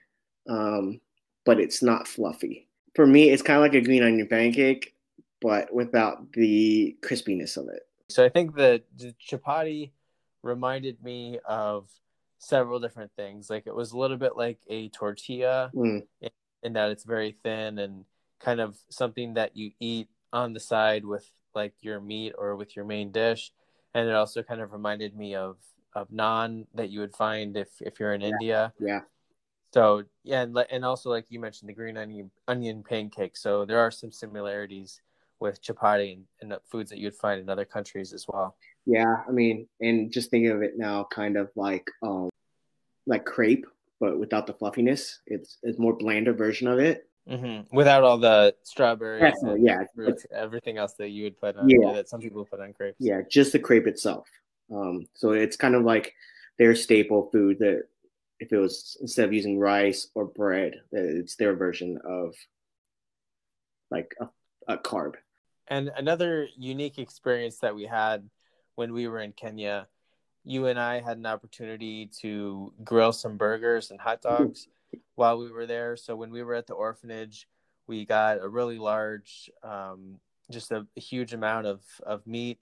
Um, 0.49 1.00
but 1.49 1.59
it's 1.59 1.83
not 1.83 2.06
fluffy. 2.06 2.69
For 2.95 3.06
me, 3.06 3.31
it's 3.31 3.41
kind 3.41 3.56
of 3.56 3.62
like 3.62 3.73
a 3.73 3.81
green 3.81 4.03
onion 4.03 4.27
pancake, 4.29 4.95
but 5.41 5.73
without 5.73 6.31
the 6.35 6.95
crispiness 7.00 7.56
of 7.56 7.69
it. 7.69 7.85
So 8.11 8.23
I 8.23 8.29
think 8.29 8.55
the, 8.55 8.83
the 8.99 9.15
chapati 9.27 9.93
reminded 10.43 11.03
me 11.03 11.39
of 11.49 11.89
several 12.39 12.81
different 12.81 13.12
things. 13.17 13.49
Like 13.49 13.67
it 13.67 13.75
was 13.75 13.93
a 13.93 13.99
little 13.99 14.19
bit 14.19 14.37
like 14.37 14.59
a 14.69 14.91
tortilla 14.91 15.71
mm. 15.75 16.03
in, 16.21 16.31
in 16.62 16.73
that 16.75 16.91
it's 16.91 17.05
very 17.05 17.35
thin 17.43 17.79
and 17.79 18.05
kind 18.40 18.61
of 18.61 18.76
something 18.90 19.33
that 19.35 19.57
you 19.57 19.71
eat 19.81 20.09
on 20.35 20.52
the 20.52 20.61
side 20.61 21.07
with 21.07 21.26
like 21.55 21.73
your 21.81 21.99
meat 21.99 22.35
or 22.37 22.57
with 22.57 22.76
your 22.76 22.85
main 22.85 23.11
dish. 23.11 23.52
And 23.95 24.07
it 24.07 24.14
also 24.14 24.43
kind 24.43 24.61
of 24.61 24.73
reminded 24.73 25.17
me 25.17 25.35
of 25.35 25.57
of 25.95 26.11
naan 26.11 26.67
that 26.75 26.90
you 26.90 27.00
would 27.00 27.17
find 27.17 27.57
if 27.57 27.71
if 27.81 27.99
you're 27.99 28.12
in 28.12 28.21
yeah. 28.21 28.28
India. 28.28 28.73
Yeah. 28.78 29.00
So 29.72 30.04
yeah, 30.25 30.42
and, 30.42 30.56
and 30.70 30.84
also 30.84 31.10
like 31.10 31.26
you 31.28 31.40
mentioned 31.40 31.68
the 31.68 31.75
green 31.75 31.96
onion 31.96 32.30
onion 32.46 32.82
pancake. 32.82 33.37
So 33.37 33.64
there 33.64 33.78
are 33.78 33.90
some 33.90 34.10
similarities 34.10 35.00
with 35.40 35.62
chapati 35.62 36.14
and, 36.14 36.25
and 36.40 36.60
foods 36.70 36.90
that 36.90 36.98
you'd 36.98 37.14
find 37.14 37.40
in 37.40 37.48
other 37.48 37.64
countries 37.64 38.12
as 38.12 38.26
well. 38.28 38.56
Yeah, 38.87 39.22
I 39.28 39.30
mean, 39.30 39.68
and 39.80 40.10
just 40.10 40.30
thinking 40.30 40.50
of 40.50 40.62
it 40.62 40.78
now, 40.78 41.06
kind 41.10 41.37
of 41.37 41.50
like 41.54 41.87
um, 42.02 42.30
like 43.06 43.25
crepe, 43.25 43.66
but 44.00 44.18
without 44.18 44.46
the 44.46 44.54
fluffiness. 44.54 45.20
It's 45.26 45.58
it's 45.62 45.78
more 45.78 45.96
blander 45.96 46.32
version 46.32 46.68
of 46.68 46.78
it. 46.78 47.08
Mm-hmm. 47.28 47.76
Without 47.76 48.04
all 48.04 48.16
the 48.16 48.54
strawberries, 48.62 49.34
and 49.42 49.62
yeah, 49.62 49.82
fruits, 49.94 50.25
everything 50.34 50.78
else 50.78 50.94
that 50.94 51.10
you 51.10 51.25
would 51.25 51.38
put 51.38 51.56
on, 51.56 51.68
yeah, 51.68 51.92
that 51.92 52.08
some 52.08 52.20
people 52.20 52.46
put 52.46 52.60
on 52.60 52.72
crepes. 52.72 52.96
Yeah, 52.98 53.20
just 53.28 53.52
the 53.52 53.58
crepe 53.58 53.87
itself. 53.87 54.26
Um, 54.72 55.06
so 55.14 55.32
it's 55.32 55.56
kind 55.56 55.75
of 55.75 55.82
like 55.82 56.14
their 56.58 56.75
staple 56.75 57.28
food 57.30 57.58
that 57.58 57.82
if 58.40 58.52
it 58.52 58.59
was 58.59 58.97
instead 59.00 59.26
of 59.26 59.33
using 59.33 59.59
rice 59.59 60.09
or 60.14 60.26
bread, 60.26 60.75
it's 60.92 61.37
their 61.37 61.54
version 61.54 61.99
of 62.04 62.35
like 63.90 64.14
a, 64.21 64.28
a 64.73 64.78
carb. 64.78 65.14
And 65.66 65.90
another 65.97 66.49
unique 66.57 66.99
experience 66.99 67.59
that 67.59 67.75
we 67.75 67.85
had 67.85 68.28
when 68.76 68.92
we 68.92 69.09
were 69.09 69.21
in 69.21 69.33
Kenya, 69.33 69.88
you 70.45 70.66
and 70.66 70.78
I 70.78 71.00
had 71.00 71.18
an 71.18 71.26
opportunity 71.26 72.11
to 72.21 72.73
grill 72.85 73.12
some 73.12 73.37
burgers 73.37 73.90
and 73.90 74.00
hot 74.00 74.23
dogs 74.23 74.68
while 75.16 75.38
we 75.38 75.50
were 75.50 75.66
there. 75.66 75.97
So 75.97 76.16
when 76.16 76.30
we 76.30 76.42
were 76.42 76.54
at 76.54 76.66
the 76.66 76.75
orphanage, 76.75 77.47
we 77.87 78.04
got 78.04 78.42
a 78.42 78.49
really 78.49 78.78
large, 78.78 79.50
um, 79.62 80.21
just 80.50 80.71
a, 80.71 80.87
a 80.97 81.00
huge 81.00 81.35
amount 81.35 81.66
of, 81.66 81.80
of 82.04 82.26
meat 82.26 82.59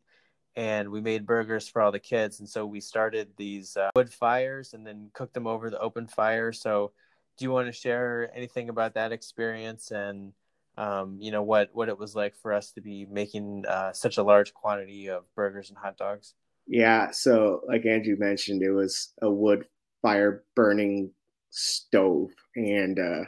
and 0.57 0.89
we 0.89 1.01
made 1.01 1.27
burgers 1.27 1.69
for 1.69 1.83
all 1.83 1.93
the 1.93 2.01
kids. 2.01 2.41
And 2.41 2.49
so 2.49 2.67
we 2.67 2.81
started 2.81 3.29
these 3.37 3.77
uh, 3.77 3.91
wood 3.95 4.13
fires 4.13 4.73
and 4.73 4.87
then 4.87 5.11
cooked 5.13 5.35
them 5.35 5.47
over 5.47 5.71
the 5.71 5.79
open 5.79 6.07
fire. 6.07 6.53
So, 6.53 6.93
do 7.37 7.45
you 7.45 7.51
want 7.51 7.67
to 7.67 7.73
share 7.73 8.31
anything 8.35 8.71
about 8.71 8.95
that 8.95 9.13
experience 9.13 9.91
and 9.91 10.33
um, 10.79 11.19
you 11.21 11.31
know 11.31 11.43
what 11.43 11.71
what 11.73 11.89
it 11.89 11.99
was 11.99 12.15
like 12.15 12.35
for 12.37 12.53
us 12.53 12.73
to 12.73 12.81
be 12.81 13.07
making 13.11 13.65
uh, 13.67 13.93
such 13.93 14.17
a 14.17 14.23
large 14.23 14.55
quantity 14.55 15.09
of 15.09 15.25
burgers 15.35 15.69
and 15.69 15.79
hot 15.79 15.97
dogs? 15.99 16.35
Yeah, 16.67 17.11
so 17.11 17.61
like 17.69 17.85
Andrew 17.87 18.17
mentioned, 18.19 18.63
it 18.63 18.73
was 18.73 19.13
a 19.23 19.31
wood 19.31 19.67
fire 20.03 20.45
burning 20.55 21.11
stove, 21.51 22.31
and 22.57 22.99
uh, 22.99 23.25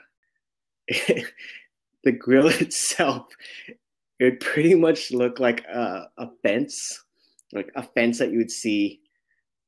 the 2.04 2.12
grill 2.12 2.48
itself 2.60 3.26
it 4.18 4.40
pretty 4.40 4.74
much 4.74 5.12
looked 5.12 5.40
like 5.40 5.64
a, 5.66 6.08
a 6.18 6.28
fence, 6.42 7.04
like 7.52 7.70
a 7.76 7.82
fence 7.82 8.18
that 8.18 8.30
you 8.30 8.38
would 8.38 8.50
see 8.50 9.00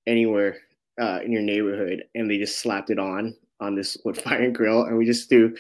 anywhere 0.06 0.58
uh, 1.00 1.20
in 1.24 1.32
your 1.32 1.42
neighborhood, 1.42 2.04
and 2.14 2.30
they 2.30 2.38
just 2.38 2.58
slapped 2.58 2.90
it 2.90 2.98
on 2.98 3.34
on 3.60 3.74
this 3.74 3.96
wood 4.04 4.16
fire 4.22 4.50
grill, 4.50 4.84
and 4.84 4.96
we 4.96 5.04
just 5.04 5.28
threw 5.28 5.54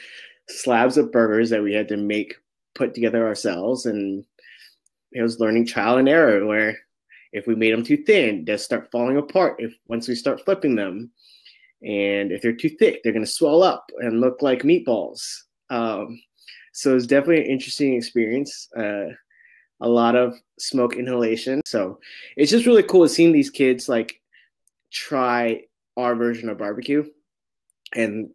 slabs 0.48 0.96
of 0.96 1.12
burgers 1.12 1.50
that 1.50 1.62
we 1.62 1.72
had 1.72 1.88
to 1.88 1.96
make 1.96 2.34
put 2.74 2.94
together 2.94 3.26
ourselves, 3.26 3.86
and 3.86 4.24
it 5.12 5.22
was 5.22 5.40
learning 5.40 5.66
trial 5.66 5.98
and 5.98 6.08
error 6.08 6.46
where 6.46 6.78
if 7.32 7.46
we 7.46 7.54
made 7.54 7.72
them 7.72 7.84
too 7.84 7.96
thin, 7.96 8.44
they'll 8.44 8.58
start 8.58 8.90
falling 8.90 9.16
apart 9.16 9.56
if 9.58 9.74
once 9.86 10.08
we 10.08 10.14
start 10.14 10.44
flipping 10.44 10.74
them. 10.74 11.10
And 11.82 12.32
if 12.32 12.42
they're 12.42 12.52
too 12.52 12.68
thick, 12.68 13.02
they're 13.02 13.12
going 13.12 13.24
to 13.24 13.30
swell 13.30 13.62
up 13.62 13.90
and 13.98 14.20
look 14.20 14.42
like 14.42 14.62
meatballs. 14.62 15.22
Um, 15.70 16.20
so 16.72 16.94
it's 16.94 17.06
definitely 17.06 17.44
an 17.44 17.50
interesting 17.50 17.94
experience. 17.94 18.68
Uh, 18.76 19.06
a 19.80 19.88
lot 19.88 20.16
of 20.16 20.34
smoke 20.58 20.96
inhalation. 20.96 21.62
So 21.66 22.00
it's 22.36 22.50
just 22.50 22.66
really 22.66 22.82
cool 22.82 23.08
seeing 23.08 23.32
these 23.32 23.50
kids 23.50 23.88
like 23.88 24.20
try 24.92 25.62
our 25.96 26.14
version 26.14 26.48
of 26.48 26.58
barbecue. 26.58 27.04
And 27.94 28.30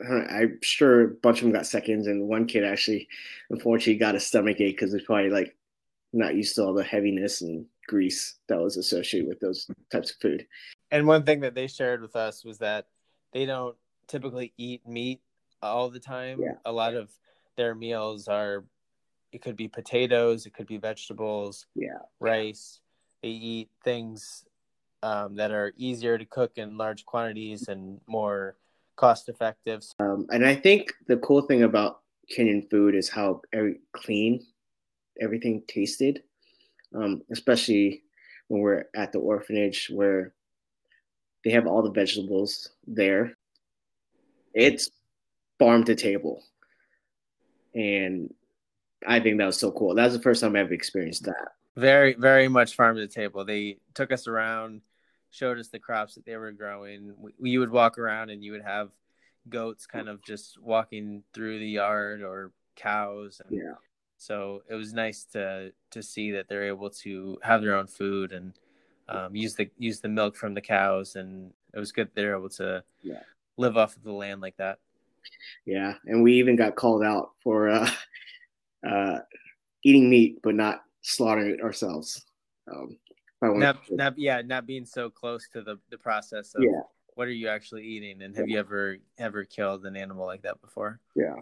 I'm 0.00 0.58
sure 0.62 1.02
a 1.02 1.08
bunch 1.08 1.38
of 1.38 1.44
them 1.44 1.52
got 1.52 1.66
seconds, 1.66 2.08
and 2.08 2.28
one 2.28 2.46
kid 2.46 2.64
actually, 2.64 3.08
unfortunately, 3.50 3.98
got 3.98 4.16
a 4.16 4.20
stomach 4.20 4.60
ache 4.60 4.76
because 4.76 4.92
he's 4.92 5.04
probably 5.04 5.30
like 5.30 5.56
not 6.12 6.34
used 6.34 6.56
to 6.56 6.64
all 6.64 6.74
the 6.74 6.82
heaviness 6.82 7.40
and 7.40 7.66
grease 7.86 8.36
that 8.48 8.60
was 8.60 8.76
associated 8.76 9.28
with 9.28 9.40
those 9.40 9.66
types 9.90 10.10
of 10.10 10.16
food. 10.16 10.46
And 10.90 11.06
one 11.06 11.22
thing 11.22 11.40
that 11.40 11.54
they 11.54 11.68
shared 11.68 12.02
with 12.02 12.16
us 12.16 12.44
was 12.44 12.58
that 12.58 12.86
they 13.32 13.46
don't 13.46 13.76
typically 14.08 14.52
eat 14.58 14.86
meat 14.86 15.20
all 15.62 15.88
the 15.88 16.00
time. 16.00 16.40
Yeah. 16.40 16.54
A 16.64 16.72
lot 16.72 16.94
of 16.94 17.10
their 17.56 17.74
meals 17.74 18.28
are 18.28 18.64
it 19.32 19.42
could 19.42 19.56
be 19.56 19.68
potatoes, 19.68 20.46
it 20.46 20.54
could 20.54 20.66
be 20.66 20.78
vegetables, 20.78 21.66
yeah, 21.74 21.98
rice. 22.20 22.80
They 23.22 23.30
eat 23.30 23.70
things 23.84 24.44
um, 25.02 25.36
that 25.36 25.50
are 25.50 25.72
easier 25.76 26.18
to 26.18 26.24
cook 26.24 26.52
in 26.56 26.76
large 26.76 27.04
quantities 27.06 27.68
and 27.68 28.00
more 28.06 28.56
cost 28.96 29.28
effective. 29.28 29.84
Um, 29.98 30.26
and 30.30 30.44
I 30.44 30.54
think 30.54 30.92
the 31.08 31.16
cool 31.16 31.42
thing 31.42 31.62
about 31.62 32.00
Kenyan 32.30 32.68
food 32.70 32.94
is 32.94 33.08
how 33.08 33.42
every, 33.52 33.80
clean 33.92 34.44
everything 35.20 35.62
tasted, 35.66 36.22
um, 36.94 37.22
especially 37.30 38.02
when 38.48 38.60
we're 38.60 38.84
at 38.94 39.12
the 39.12 39.18
orphanage 39.18 39.90
where 39.92 40.34
they 41.44 41.50
have 41.50 41.66
all 41.66 41.82
the 41.82 41.90
vegetables 41.90 42.70
there. 42.86 43.36
It's 44.54 44.90
farm 45.58 45.84
to 45.84 45.94
table. 45.94 46.42
And 47.74 48.32
I 49.06 49.20
think 49.20 49.38
that 49.38 49.46
was 49.46 49.58
so 49.58 49.72
cool. 49.72 49.94
That 49.94 50.04
was 50.04 50.14
the 50.14 50.22
first 50.22 50.40
time 50.40 50.56
I 50.56 50.60
ever 50.60 50.72
experienced 50.72 51.24
that. 51.24 51.52
Very, 51.76 52.14
very 52.14 52.48
much 52.48 52.74
farm 52.74 52.96
to 52.96 53.06
table. 53.06 53.44
They 53.44 53.78
took 53.94 54.12
us 54.12 54.26
around, 54.26 54.82
showed 55.30 55.58
us 55.58 55.68
the 55.68 55.78
crops 55.78 56.14
that 56.14 56.26
they 56.26 56.36
were 56.36 56.52
growing. 56.52 57.14
We, 57.38 57.50
you 57.50 57.60
would 57.60 57.70
walk 57.70 57.98
around 57.98 58.30
and 58.30 58.44
you 58.44 58.52
would 58.52 58.62
have 58.62 58.90
goats 59.48 59.86
kind 59.86 60.08
of 60.08 60.22
just 60.22 60.60
walking 60.60 61.22
through 61.32 61.58
the 61.58 61.68
yard 61.68 62.22
or 62.22 62.52
cows. 62.76 63.40
And 63.44 63.58
yeah. 63.58 63.74
So 64.18 64.62
it 64.68 64.74
was 64.74 64.92
nice 64.92 65.24
to 65.32 65.72
to 65.90 66.02
see 66.02 66.30
that 66.32 66.48
they're 66.48 66.68
able 66.68 66.90
to 66.90 67.38
have 67.42 67.60
their 67.60 67.74
own 67.74 67.88
food 67.88 68.32
and 68.32 68.52
um, 69.08 69.34
use 69.34 69.54
the 69.54 69.68
use 69.78 70.00
the 70.00 70.08
milk 70.08 70.36
from 70.36 70.54
the 70.54 70.60
cows, 70.60 71.16
and 71.16 71.52
it 71.74 71.78
was 71.78 71.92
good 71.92 72.08
they're 72.14 72.36
able 72.36 72.48
to 72.50 72.84
yeah. 73.02 73.22
live 73.56 73.76
off 73.76 73.96
of 73.96 74.04
the 74.04 74.12
land 74.12 74.40
like 74.40 74.56
that. 74.58 74.78
Yeah, 75.64 75.94
and 76.06 76.22
we 76.22 76.34
even 76.34 76.56
got 76.56 76.76
called 76.76 77.02
out 77.02 77.32
for 77.42 77.68
uh, 77.68 77.90
uh, 78.86 79.18
eating 79.84 80.08
meat 80.10 80.40
but 80.42 80.54
not 80.54 80.82
slaughtering 81.02 81.50
it 81.50 81.62
ourselves. 81.62 82.24
Um, 82.70 82.98
not, 83.42 83.82
not, 83.90 84.18
yeah, 84.18 84.40
not 84.42 84.66
being 84.66 84.84
so 84.84 85.10
close 85.10 85.48
to 85.52 85.62
the, 85.62 85.78
the 85.90 85.98
process 85.98 86.54
of 86.54 86.62
yeah. 86.62 86.82
what 87.14 87.26
are 87.26 87.32
you 87.32 87.48
actually 87.48 87.84
eating, 87.84 88.22
and 88.22 88.36
have 88.36 88.48
yeah. 88.48 88.54
you 88.54 88.60
ever 88.60 88.98
ever 89.18 89.44
killed 89.44 89.84
an 89.84 89.96
animal 89.96 90.26
like 90.26 90.42
that 90.42 90.60
before? 90.60 91.00
Yeah. 91.16 91.36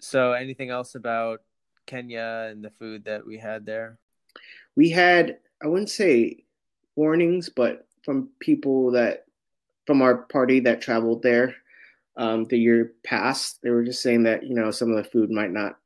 So, 0.00 0.32
anything 0.32 0.70
else 0.70 0.96
about 0.96 1.42
Kenya 1.86 2.48
and 2.50 2.64
the 2.64 2.70
food 2.70 3.04
that 3.04 3.24
we 3.24 3.38
had 3.38 3.64
there? 3.64 3.98
We 4.74 4.90
had, 4.90 5.38
I 5.62 5.68
wouldn't 5.68 5.90
say 5.90 6.44
warnings, 6.96 7.48
but 7.48 7.86
from 8.04 8.30
people 8.40 8.90
that 8.92 9.26
from 9.86 10.02
our 10.02 10.16
party 10.16 10.58
that 10.60 10.80
traveled 10.80 11.22
there 11.22 11.54
um, 12.16 12.46
the 12.46 12.58
year 12.58 12.94
past, 13.04 13.60
they 13.62 13.70
were 13.70 13.84
just 13.84 14.02
saying 14.02 14.24
that 14.24 14.42
you 14.42 14.54
know 14.54 14.72
some 14.72 14.90
of 14.90 14.96
the 14.96 15.08
food 15.08 15.30
might 15.30 15.52
not 15.52 15.78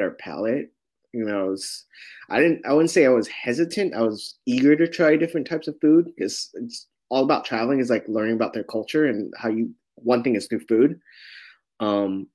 our 0.00 0.12
palate. 0.12 0.72
You 1.12 1.24
know, 1.24 1.46
was, 1.46 1.86
I 2.28 2.38
didn't. 2.38 2.66
I 2.66 2.72
wouldn't 2.72 2.90
say 2.90 3.06
I 3.06 3.10
was 3.10 3.28
hesitant. 3.28 3.94
I 3.94 4.02
was 4.02 4.38
eager 4.46 4.76
to 4.76 4.86
try 4.86 5.16
different 5.16 5.46
types 5.46 5.66
of 5.66 5.80
food 5.80 6.06
because 6.06 6.50
it's 6.54 6.86
all 7.08 7.24
about 7.24 7.44
traveling. 7.44 7.80
Is 7.80 7.90
like 7.90 8.06
learning 8.08 8.34
about 8.34 8.52
their 8.52 8.64
culture 8.64 9.06
and 9.06 9.32
how 9.36 9.48
you. 9.48 9.74
One 9.96 10.22
thing 10.22 10.36
is 10.36 10.46
through 10.46 10.66
food. 10.68 11.00
Um, 11.80 12.28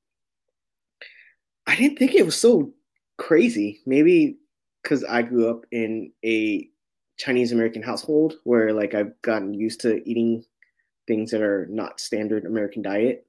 I 1.66 1.76
didn't 1.76 1.98
think 1.98 2.14
it 2.14 2.26
was 2.26 2.36
so 2.36 2.74
crazy. 3.18 3.82
Maybe 3.86 4.38
because 4.82 5.04
I 5.04 5.22
grew 5.22 5.50
up 5.50 5.66
in 5.72 6.12
a 6.26 6.70
Chinese 7.18 7.52
American 7.52 7.82
household 7.82 8.36
where 8.44 8.74
like 8.74 8.94
I've 8.94 9.20
gotten 9.22 9.54
used 9.54 9.82
to 9.82 10.08
eating 10.10 10.44
things 11.08 11.32
that 11.32 11.42
are 11.42 11.68
not 11.70 12.00
standard 12.00 12.46
American 12.46 12.82
diet. 12.82 13.26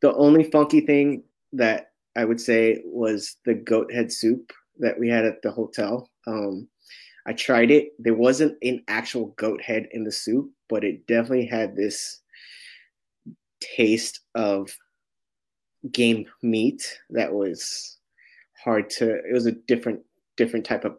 The 0.00 0.12
only 0.14 0.44
funky 0.44 0.80
thing 0.80 1.24
that 1.52 1.92
I 2.16 2.24
would 2.24 2.40
say 2.40 2.82
was 2.84 3.36
the 3.44 3.54
goat 3.54 3.92
head 3.92 4.12
soup 4.12 4.52
that 4.78 4.98
we 4.98 5.08
had 5.08 5.24
at 5.24 5.42
the 5.42 5.50
hotel. 5.50 6.10
Um, 6.26 6.68
I 7.26 7.32
tried 7.32 7.70
it. 7.70 7.92
There 7.98 8.14
wasn't 8.14 8.56
an 8.62 8.82
actual 8.88 9.28
goat 9.36 9.62
head 9.62 9.88
in 9.92 10.04
the 10.04 10.12
soup, 10.12 10.50
but 10.68 10.84
it 10.84 11.06
definitely 11.06 11.46
had 11.46 11.74
this 11.74 12.20
taste 13.60 14.20
of 14.34 14.70
game 15.92 16.26
meat 16.42 16.98
that 17.10 17.32
was 17.32 17.98
hard 18.62 18.88
to 18.88 19.16
it 19.16 19.32
was 19.32 19.46
a 19.46 19.52
different 19.52 20.00
different 20.36 20.64
type 20.64 20.84
of 20.84 20.96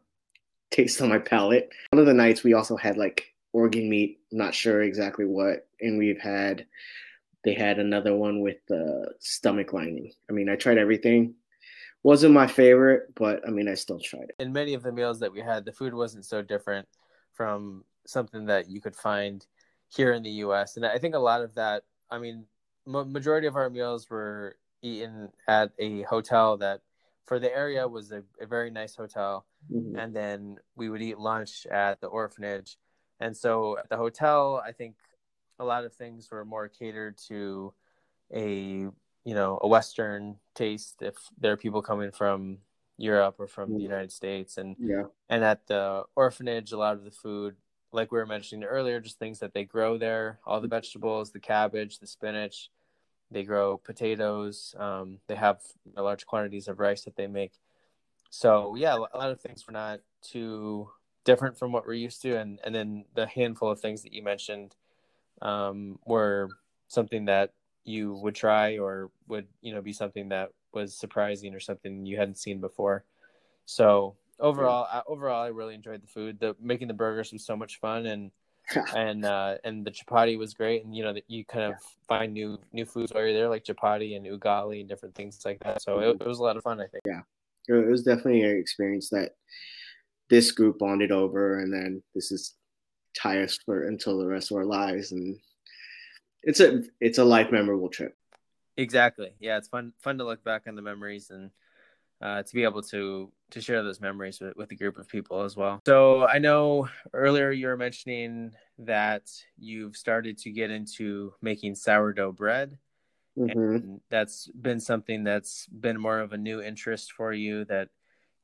taste 0.72 1.02
on 1.02 1.10
my 1.10 1.20
palate. 1.20 1.70
One 1.92 2.00
of 2.00 2.06
the 2.06 2.14
nights 2.14 2.44
we 2.44 2.54
also 2.54 2.76
had 2.76 2.98
like 2.98 3.34
organ 3.54 3.90
meat, 3.90 4.20
not 4.32 4.54
sure 4.54 4.82
exactly 4.82 5.26
what, 5.26 5.68
and 5.82 5.98
we've 5.98 6.20
had 6.20 6.66
they 7.46 7.54
had 7.54 7.80
another 7.80 8.16
one 8.16 8.42
with 8.42 8.58
the 8.68 9.14
stomach 9.20 9.72
lining. 9.72 10.12
I 10.30 10.34
mean, 10.34 10.50
I 10.50 10.56
tried 10.56 10.80
everything. 10.80 11.36
Wasn't 12.04 12.34
my 12.34 12.48
favorite, 12.48 13.14
but 13.16 13.48
I 13.48 13.52
mean, 13.52 13.70
I 13.70 13.76
still 13.76 14.00
tried 14.00 14.30
it. 14.30 14.36
In 14.40 14.52
many 14.52 14.74
of 14.74 14.84
the 14.84 14.92
meals 14.92 15.20
that 15.20 15.32
we 15.32 15.40
had, 15.40 15.64
the 15.64 15.72
food 15.72 15.94
wasn't 15.94 16.26
so 16.26 16.42
different 16.42 16.88
from 17.34 17.84
something 18.06 18.46
that 18.48 18.68
you 18.68 18.82
could 18.82 18.96
find 18.96 19.46
here 19.88 20.14
in 20.14 20.24
the 20.24 20.30
U.S. 20.32 20.76
And 20.76 20.86
I 20.86 20.98
think 20.98 21.16
a 21.16 21.20
lot 21.20 21.42
of 21.42 21.56
that, 21.56 21.84
I 22.10 22.18
mean, 22.18 22.46
majority 22.86 23.48
of 23.48 23.56
our 23.56 23.70
meals 23.70 24.10
were 24.10 24.58
eaten 24.82 25.30
at 25.48 25.72
a 25.80 26.02
hotel 26.04 26.58
that, 26.58 26.82
for 27.26 27.40
the 27.40 27.56
area, 27.56 27.88
was 27.88 28.12
a, 28.12 28.24
a 28.42 28.46
very 28.46 28.70
nice 28.72 28.96
hotel. 28.96 29.46
Mm-hmm. 29.72 29.98
And 29.98 30.16
then 30.16 30.58
we 30.76 30.90
would 30.90 31.02
eat 31.02 31.20
lunch 31.20 31.66
at 31.68 32.02
the 32.02 32.08
orphanage. 32.08 32.78
And 33.20 33.36
so 33.36 33.78
at 33.78 33.90
the 33.90 33.98
hotel, 33.98 34.62
I 34.64 34.72
think 34.72 34.96
a 35.60 35.66
lot 35.66 35.86
of 35.86 35.94
things 35.94 36.30
were 36.32 36.46
more 36.46 36.68
catered 36.68 37.18
to 37.28 37.74
a 38.34 38.88
you 39.24 39.34
know 39.34 39.60
a 39.62 39.68
western 39.68 40.38
taste 40.54 41.02
if 41.02 41.16
there 41.40 41.52
are 41.52 41.58
people 41.58 41.82
coming 41.82 42.12
from 42.12 42.58
europe 42.98 43.36
or 43.40 43.48
from 43.48 43.74
the 43.74 43.84
united 43.84 44.12
states. 44.12 44.58
And 44.58 44.76
yeah. 44.80 45.04
and 45.30 45.44
at 45.44 45.68
the 45.68 46.04
orphanage 46.16 46.72
a 46.72 46.78
lot 46.78 46.96
of 46.96 47.04
the 47.04 47.12
food 47.12 47.56
like 47.92 48.12
we 48.12 48.18
were 48.18 48.26
mentioning 48.26 48.64
earlier 48.64 49.00
just 49.00 49.20
things 49.20 49.40
that 49.40 49.54
they 49.54 49.64
grow 49.64 49.98
there 49.98 50.40
all 50.46 50.62
the 50.62 50.68
vegetables 50.68 51.32
the 51.32 51.40
cabbage 51.40 52.00
the 52.00 52.08
spinach 52.08 52.70
they 53.32 53.44
grow 53.44 53.78
potatoes 53.78 54.76
um, 54.78 55.20
they 55.28 55.36
have 55.36 55.60
large 55.98 56.26
quantities 56.26 56.68
of 56.68 56.80
rice 56.80 57.04
that 57.04 57.16
they 57.16 57.28
make. 57.28 57.54
So 58.30 58.76
yeah 58.76 58.96
a 58.96 59.18
lot 59.18 59.32
of 59.32 59.42
things 59.42 59.66
were 59.66 59.74
not 59.74 60.00
too 60.22 60.90
different 61.26 61.58
from 61.58 61.72
what 61.72 61.86
we're 61.86 61.94
used 61.94 62.22
to. 62.22 62.38
And 62.38 62.60
and 62.64 62.74
then 62.74 63.06
the 63.14 63.28
handful 63.28 63.70
of 63.70 63.82
things 63.82 64.04
that 64.04 64.14
you 64.14 64.24
mentioned 64.24 64.76
um, 65.42 66.00
were 66.06 66.50
something 66.88 67.26
that 67.26 67.52
you 67.84 68.14
would 68.16 68.36
try 68.36 68.78
or 68.78 69.12
would 69.28 69.48
you 69.62 69.74
know 69.74 69.82
be 69.82 69.94
something 69.94 70.30
that 70.30 70.50
was 70.74 70.96
surprising 70.96 71.54
or 71.54 71.60
something 71.60 72.06
you 72.06 72.18
hadn't 72.18 72.38
seen 72.38 72.60
before. 72.60 73.06
So 73.66 74.16
overall 74.40 74.88
I, 74.92 75.02
overall 75.08 75.44
i 75.44 75.48
really 75.48 75.76
enjoyed 75.76 76.02
the 76.02 76.08
food. 76.08 76.40
The 76.40 76.56
making 76.62 76.88
the 76.88 76.94
burgers 76.94 77.32
was 77.32 77.46
so 77.46 77.56
much 77.56 77.80
fun 77.80 78.06
and 78.06 78.32
and 78.96 79.24
uh 79.26 79.58
and 79.64 79.86
the 79.86 79.92
chapati 79.92 80.38
was 80.38 80.54
great. 80.54 80.84
And 80.84 80.96
you 80.96 81.04
know 81.04 81.14
that 81.14 81.24
you 81.28 81.46
kind 81.46 81.66
of 81.66 81.72
yeah. 81.72 81.78
find 82.08 82.34
new 82.34 82.60
new 82.74 82.86
foods 82.86 83.14
while 83.14 83.24
you're 83.24 83.34
there 83.34 83.50
like 83.50 83.64
chapati 83.64 84.18
and 84.18 84.26
ugali 84.26 84.80
and 84.80 84.90
different 84.90 85.16
things 85.16 85.40
like 85.46 85.60
that. 85.60 85.82
So 85.82 86.00
it, 86.00 86.18
it 86.20 86.28
was 86.28 86.40
a 86.40 86.44
lot 86.44 86.58
of 86.58 86.64
fun 86.64 86.80
i 86.82 86.88
think. 86.88 87.04
Yeah. 87.06 87.22
It 87.68 87.90
was 87.90 88.04
definitely 88.04 88.44
an 88.44 88.58
experience 88.58 89.10
that 89.10 89.32
this 90.30 90.52
group 90.52 90.80
bonded 90.80 91.12
over. 91.12 91.60
And 91.60 91.74
then 91.74 92.04
this 92.14 92.32
is 92.32 92.54
tie 93.16 93.42
us 93.42 93.58
for 93.66 93.84
until 93.84 94.18
the 94.18 94.28
rest 94.28 94.52
of 94.52 94.58
our 94.58 94.66
lives 94.66 95.12
and 95.12 95.38
it's 96.46 96.60
a 96.60 96.84
it's 97.02 97.18
a 97.18 97.26
life 97.26 97.52
memorable 97.52 97.90
trip. 97.90 98.16
Exactly. 98.78 99.34
Yeah, 99.40 99.58
it's 99.58 99.68
fun 99.68 99.94
fun 100.00 100.18
to 100.20 100.24
look 100.24 100.44
back 100.44 100.64
on 100.68 100.76
the 100.76 100.82
memories 100.82 101.32
and 101.32 101.50
uh, 102.22 102.44
to 102.44 102.54
be 102.54 102.64
able 102.64 102.82
to 102.84 103.32
to 103.52 103.62
share 103.62 103.84
those 103.84 104.00
memories 104.00 104.40
with, 104.40 104.56
with 104.56 104.72
a 104.72 104.76
group 104.76 104.98
of 104.98 105.08
people 105.08 105.42
as 105.42 105.56
well. 105.56 105.82
So 105.86 106.26
I 106.26 106.40
know 106.40 106.88
earlier 107.14 107.52
you 107.52 107.68
were 107.68 107.78
mentioning 107.78 108.52
that 108.80 109.24
you've 109.58 109.98
started 109.98 110.38
to 110.40 110.52
get 110.52 110.72
into 110.72 111.34
making 111.42 111.76
sourdough 111.76 112.34
bread. 112.34 112.78
Mm-hmm. 113.38 113.60
And 113.60 114.02
that's 114.10 114.48
been 114.48 114.80
something 114.80 115.24
that's 115.26 115.68
been 115.68 116.00
more 116.00 116.20
of 116.20 116.32
a 116.32 116.38
new 116.38 116.62
interest 116.62 117.12
for 117.12 117.34
you 117.34 117.66
that 117.66 117.90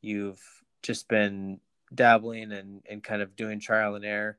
you've 0.02 0.42
just 0.84 1.08
been 1.08 1.62
dabbling 1.94 2.52
and, 2.52 2.82
and 2.90 3.04
kind 3.04 3.22
of 3.22 3.36
doing 3.36 3.60
trial 3.60 3.96
and 3.96 4.04
error. 4.04 4.38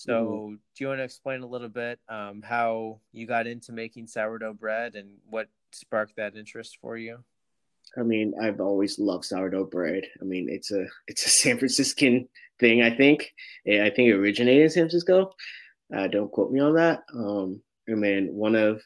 So, 0.00 0.12
mm-hmm. 0.12 0.54
do 0.54 0.84
you 0.84 0.88
want 0.88 1.00
to 1.00 1.04
explain 1.04 1.42
a 1.42 1.46
little 1.46 1.68
bit 1.68 2.00
um, 2.08 2.40
how 2.40 3.00
you 3.12 3.26
got 3.26 3.46
into 3.46 3.72
making 3.72 4.06
sourdough 4.06 4.54
bread 4.54 4.94
and 4.94 5.18
what 5.28 5.48
sparked 5.72 6.16
that 6.16 6.36
interest 6.36 6.78
for 6.80 6.96
you? 6.96 7.18
I 7.98 8.02
mean, 8.02 8.32
I've 8.40 8.62
always 8.62 8.98
loved 8.98 9.26
sourdough 9.26 9.66
bread. 9.66 10.04
I 10.18 10.24
mean, 10.24 10.48
it's 10.48 10.70
a 10.70 10.86
it's 11.06 11.26
a 11.26 11.28
San 11.42 11.58
Franciscan 11.58 12.30
thing. 12.58 12.80
I 12.80 12.96
think. 12.96 13.30
I 13.66 13.90
think 13.90 14.08
it 14.08 14.14
originated 14.14 14.62
in 14.62 14.70
San 14.70 14.82
Francisco. 14.84 15.34
Uh, 15.94 16.06
don't 16.06 16.32
quote 16.32 16.50
me 16.50 16.60
on 16.60 16.76
that. 16.76 17.02
Um, 17.14 17.60
and 17.86 18.02
then 18.02 18.28
one 18.32 18.54
of 18.54 18.80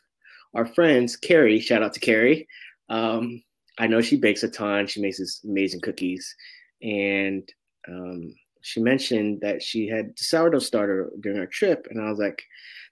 our 0.53 0.67
friends, 0.67 1.15
Carrie, 1.15 1.61
shout 1.61 1.85
out 1.85 1.93
to 1.93 2.01
Carrie. 2.01 2.49
Um, 2.89 3.41
I 3.79 3.87
know 3.87 4.01
she 4.01 4.17
bakes 4.17 4.43
a 4.43 4.49
ton. 4.49 4.89
She 4.89 5.01
makes 5.01 5.19
these 5.19 5.43
amazing 5.45 5.81
cookies, 5.81 6.35
and 6.83 7.49
um, 7.87 8.35
she 8.65 8.81
mentioned 8.81 9.43
that 9.43 9.63
she 9.63 9.87
had 9.87 10.19
sourdough 10.19 10.59
starter 10.59 11.11
during 11.21 11.39
our 11.39 11.47
trip, 11.47 11.87
and 11.91 12.01
I 12.01 12.09
was 12.09 12.19
like, 12.19 12.43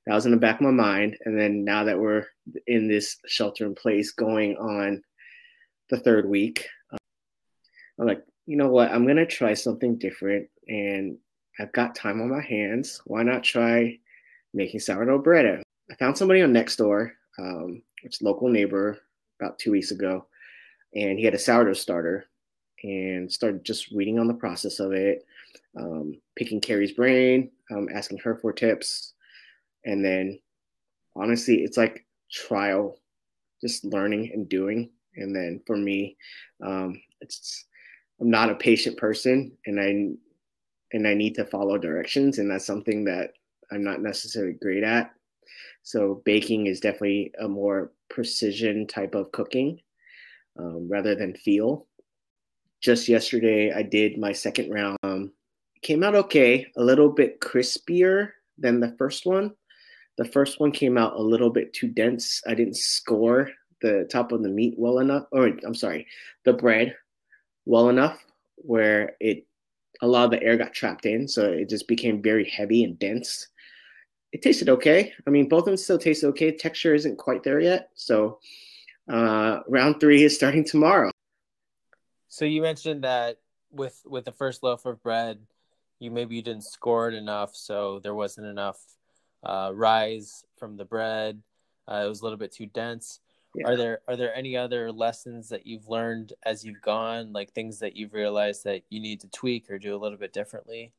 that 0.05 0.14
was 0.14 0.26
in 0.26 0.33
the 0.33 0.37
back 0.37 0.57
of 0.57 0.67
my 0.67 0.71
mind. 0.71 1.17
And 1.25 1.38
then 1.38 1.64
now 1.64 1.83
that 1.85 1.99
we're 1.99 2.26
in 2.67 2.88
this 2.88 3.17
shelter 3.26 3.64
in 3.64 3.75
place 3.75 4.11
going 4.11 4.55
on 4.59 5.02
the 5.88 5.97
third 5.97 6.29
week, 6.29 6.69
um, 6.93 6.99
I'm 7.99 8.07
like, 8.07 8.23
you 8.45 8.59
know 8.59 8.69
what? 8.69 8.91
I'm 8.93 9.07
gonna 9.07 9.25
try 9.25 9.55
something 9.55 9.97
different, 9.97 10.47
and 10.69 11.17
I've 11.59 11.73
got 11.73 11.95
time 11.95 12.21
on 12.21 12.29
my 12.29 12.43
hands. 12.43 13.00
Why 13.07 13.23
not 13.23 13.43
try 13.43 13.99
making 14.52 14.81
sourdough 14.81 15.23
bread? 15.23 15.62
I 15.91 15.95
found 15.95 16.19
somebody 16.19 16.43
on 16.43 16.52
Nextdoor, 16.52 17.12
um, 17.38 17.83
which 18.02 18.21
local 18.21 18.50
neighbor, 18.50 18.99
about 19.41 19.59
two 19.59 19.71
weeks 19.71 19.91
ago, 19.91 20.26
and 20.95 21.19
he 21.19 21.25
had 21.25 21.35
a 21.35 21.38
sourdough 21.38 21.73
starter, 21.73 22.26
and 22.85 23.33
started 23.33 23.64
just 23.64 23.91
reading 23.91 24.19
on 24.19 24.29
the 24.29 24.35
process 24.35 24.79
of 24.79 24.93
it 24.93 25.25
um, 25.78 26.14
picking 26.37 26.61
Carrie's 26.61 26.92
brain, 26.92 27.50
um, 27.71 27.88
asking 27.94 28.18
her 28.18 28.37
for 28.37 28.52
tips, 28.52 29.14
and 29.85 30.04
then 30.04 30.38
honestly, 31.16 31.62
it's 31.62 31.76
like 31.76 32.04
trial, 32.30 32.99
just 33.61 33.85
learning 33.85 34.30
and 34.32 34.49
doing. 34.49 34.90
And 35.16 35.35
then 35.35 35.61
for 35.66 35.76
me, 35.76 36.16
um, 36.64 37.00
it's 37.21 37.66
I'm 38.21 38.30
not 38.30 38.50
a 38.50 38.54
patient 38.54 38.97
person, 38.97 39.52
and 39.66 39.80
I 39.80 40.16
and 40.94 41.06
I 41.06 41.14
need 41.14 41.35
to 41.37 41.44
follow 41.44 41.78
directions, 41.78 42.38
and 42.38 42.50
that's 42.50 42.66
something 42.66 43.04
that 43.04 43.32
I'm 43.71 43.82
not 43.82 44.00
necessarily 44.00 44.54
great 44.54 44.85
at. 44.85 45.12
So 45.82 46.23
baking 46.25 46.66
is 46.66 46.80
definitely 46.80 47.32
a 47.40 47.49
more 47.49 47.92
precision 48.09 48.87
type 48.87 49.14
of 49.14 49.32
cooking 49.32 49.80
um, 50.59 50.88
rather 50.88 51.14
than 51.14 51.35
feel. 51.35 51.87
Just 52.80 53.09
yesterday, 53.09 53.73
I 53.73 53.82
did 53.82 54.18
my 54.18 54.32
second 54.32 54.71
round. 54.71 54.99
Came 55.83 56.03
out 56.05 56.15
okay, 56.15 56.67
a 56.77 56.83
little 56.83 57.09
bit 57.09 57.41
crispier 57.41 58.31
than 58.59 58.81
the 58.81 58.95
first 58.99 59.27
one. 59.27 59.53
The 60.17 60.25
first 60.25 60.61
one 60.61 60.73
came 60.73 60.97
out 60.97 61.15
a 61.17 61.23
little 61.23 61.51
bit 61.51 61.73
too 61.73 61.89
dense. 61.89 62.43
I 62.47 62.55
didn't 62.55 62.77
score 62.77 63.51
the 63.81 64.07
top 64.11 64.31
of 64.33 64.43
the 64.43 64.49
meat 64.49 64.75
well 64.79 65.01
enough, 65.01 65.27
or 65.33 65.51
I'm 65.67 65.75
sorry, 65.75 66.07
the 66.45 66.53
bread 66.53 66.95
well 67.65 67.89
enough 67.89 68.25
where 68.57 69.17
it 69.21 69.47
a 70.00 70.06
lot 70.06 70.25
of 70.25 70.30
the 70.33 70.43
air 70.43 70.56
got 70.56 70.73
trapped 70.73 71.06
in, 71.06 71.28
so 71.28 71.52
it 71.52 71.69
just 71.69 71.87
became 71.87 72.23
very 72.23 72.49
heavy 72.49 72.83
and 72.83 72.99
dense. 72.99 73.49
It 74.33 74.43
tasted 74.43 74.69
okay. 74.69 75.13
I 75.26 75.30
mean, 75.30 75.49
both 75.49 75.61
of 75.61 75.67
them 75.67 75.76
still 75.76 75.99
taste 75.99 76.25
okay. 76.25 76.56
Texture 76.56 76.95
isn't 76.95 77.19
quite 77.19 77.43
there 77.43 77.61
yet, 77.61 77.91
so 77.95 78.39
uh, 79.09 79.61
round 79.69 80.00
three 80.00 80.25
is 80.25 80.35
starting 80.35 80.65
tomorrow. 80.65 81.11
So 82.28 82.45
you 82.45 82.63
mentioned 82.63 83.04
that 83.04 83.39
with 83.71 84.00
with 84.04 84.25
the 84.25 84.33
first 84.33 84.63
loaf 84.63 84.87
of 84.87 85.02
bread, 85.02 85.41
you 86.02 86.10
maybe 86.10 86.36
you 86.36 86.43
didn't 86.43 86.65
score 86.65 87.08
it 87.08 87.15
enough, 87.15 87.54
so 87.54 88.00
there 88.02 88.15
wasn't 88.15 88.47
enough 88.47 88.78
uh, 89.45 89.71
rise 89.75 90.45
from 90.58 90.76
the 90.76 90.84
bread. 90.84 91.41
Uh, 91.88 92.02
it 92.04 92.08
was 92.08 92.21
a 92.21 92.25
little 92.25 92.38
bit 92.38 92.52
too 92.52 92.67
dense. 92.67 93.21
Yeah. 93.54 93.69
Are 93.69 93.76
there 93.76 94.00
are 94.08 94.17
there 94.17 94.34
any 94.34 94.56
other 94.56 94.91
lessons 94.91 95.49
that 95.50 95.67
you've 95.67 95.88
learned 95.88 96.32
as 96.45 96.65
you've 96.65 96.80
gone, 96.80 97.32
like 97.32 97.52
things 97.52 97.78
that 97.80 97.97
you've 97.97 98.15
realized 98.15 98.65
that 98.65 98.82
you 98.88 99.00
need 99.00 99.21
to 99.21 99.28
tweak 99.30 99.71
or 99.71 99.78
do 99.78 99.95
a 99.95 99.99
little 99.99 100.19
bit 100.19 100.32
differently? 100.32 100.93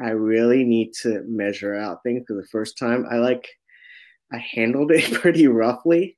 I 0.00 0.10
really 0.10 0.64
need 0.64 0.92
to 1.02 1.22
measure 1.26 1.74
out 1.74 2.02
things 2.02 2.24
for 2.26 2.34
the 2.34 2.46
first 2.46 2.78
time. 2.78 3.04
I 3.10 3.16
like 3.16 3.48
I 4.32 4.38
handled 4.38 4.92
it 4.92 5.12
pretty 5.20 5.48
roughly. 5.48 6.16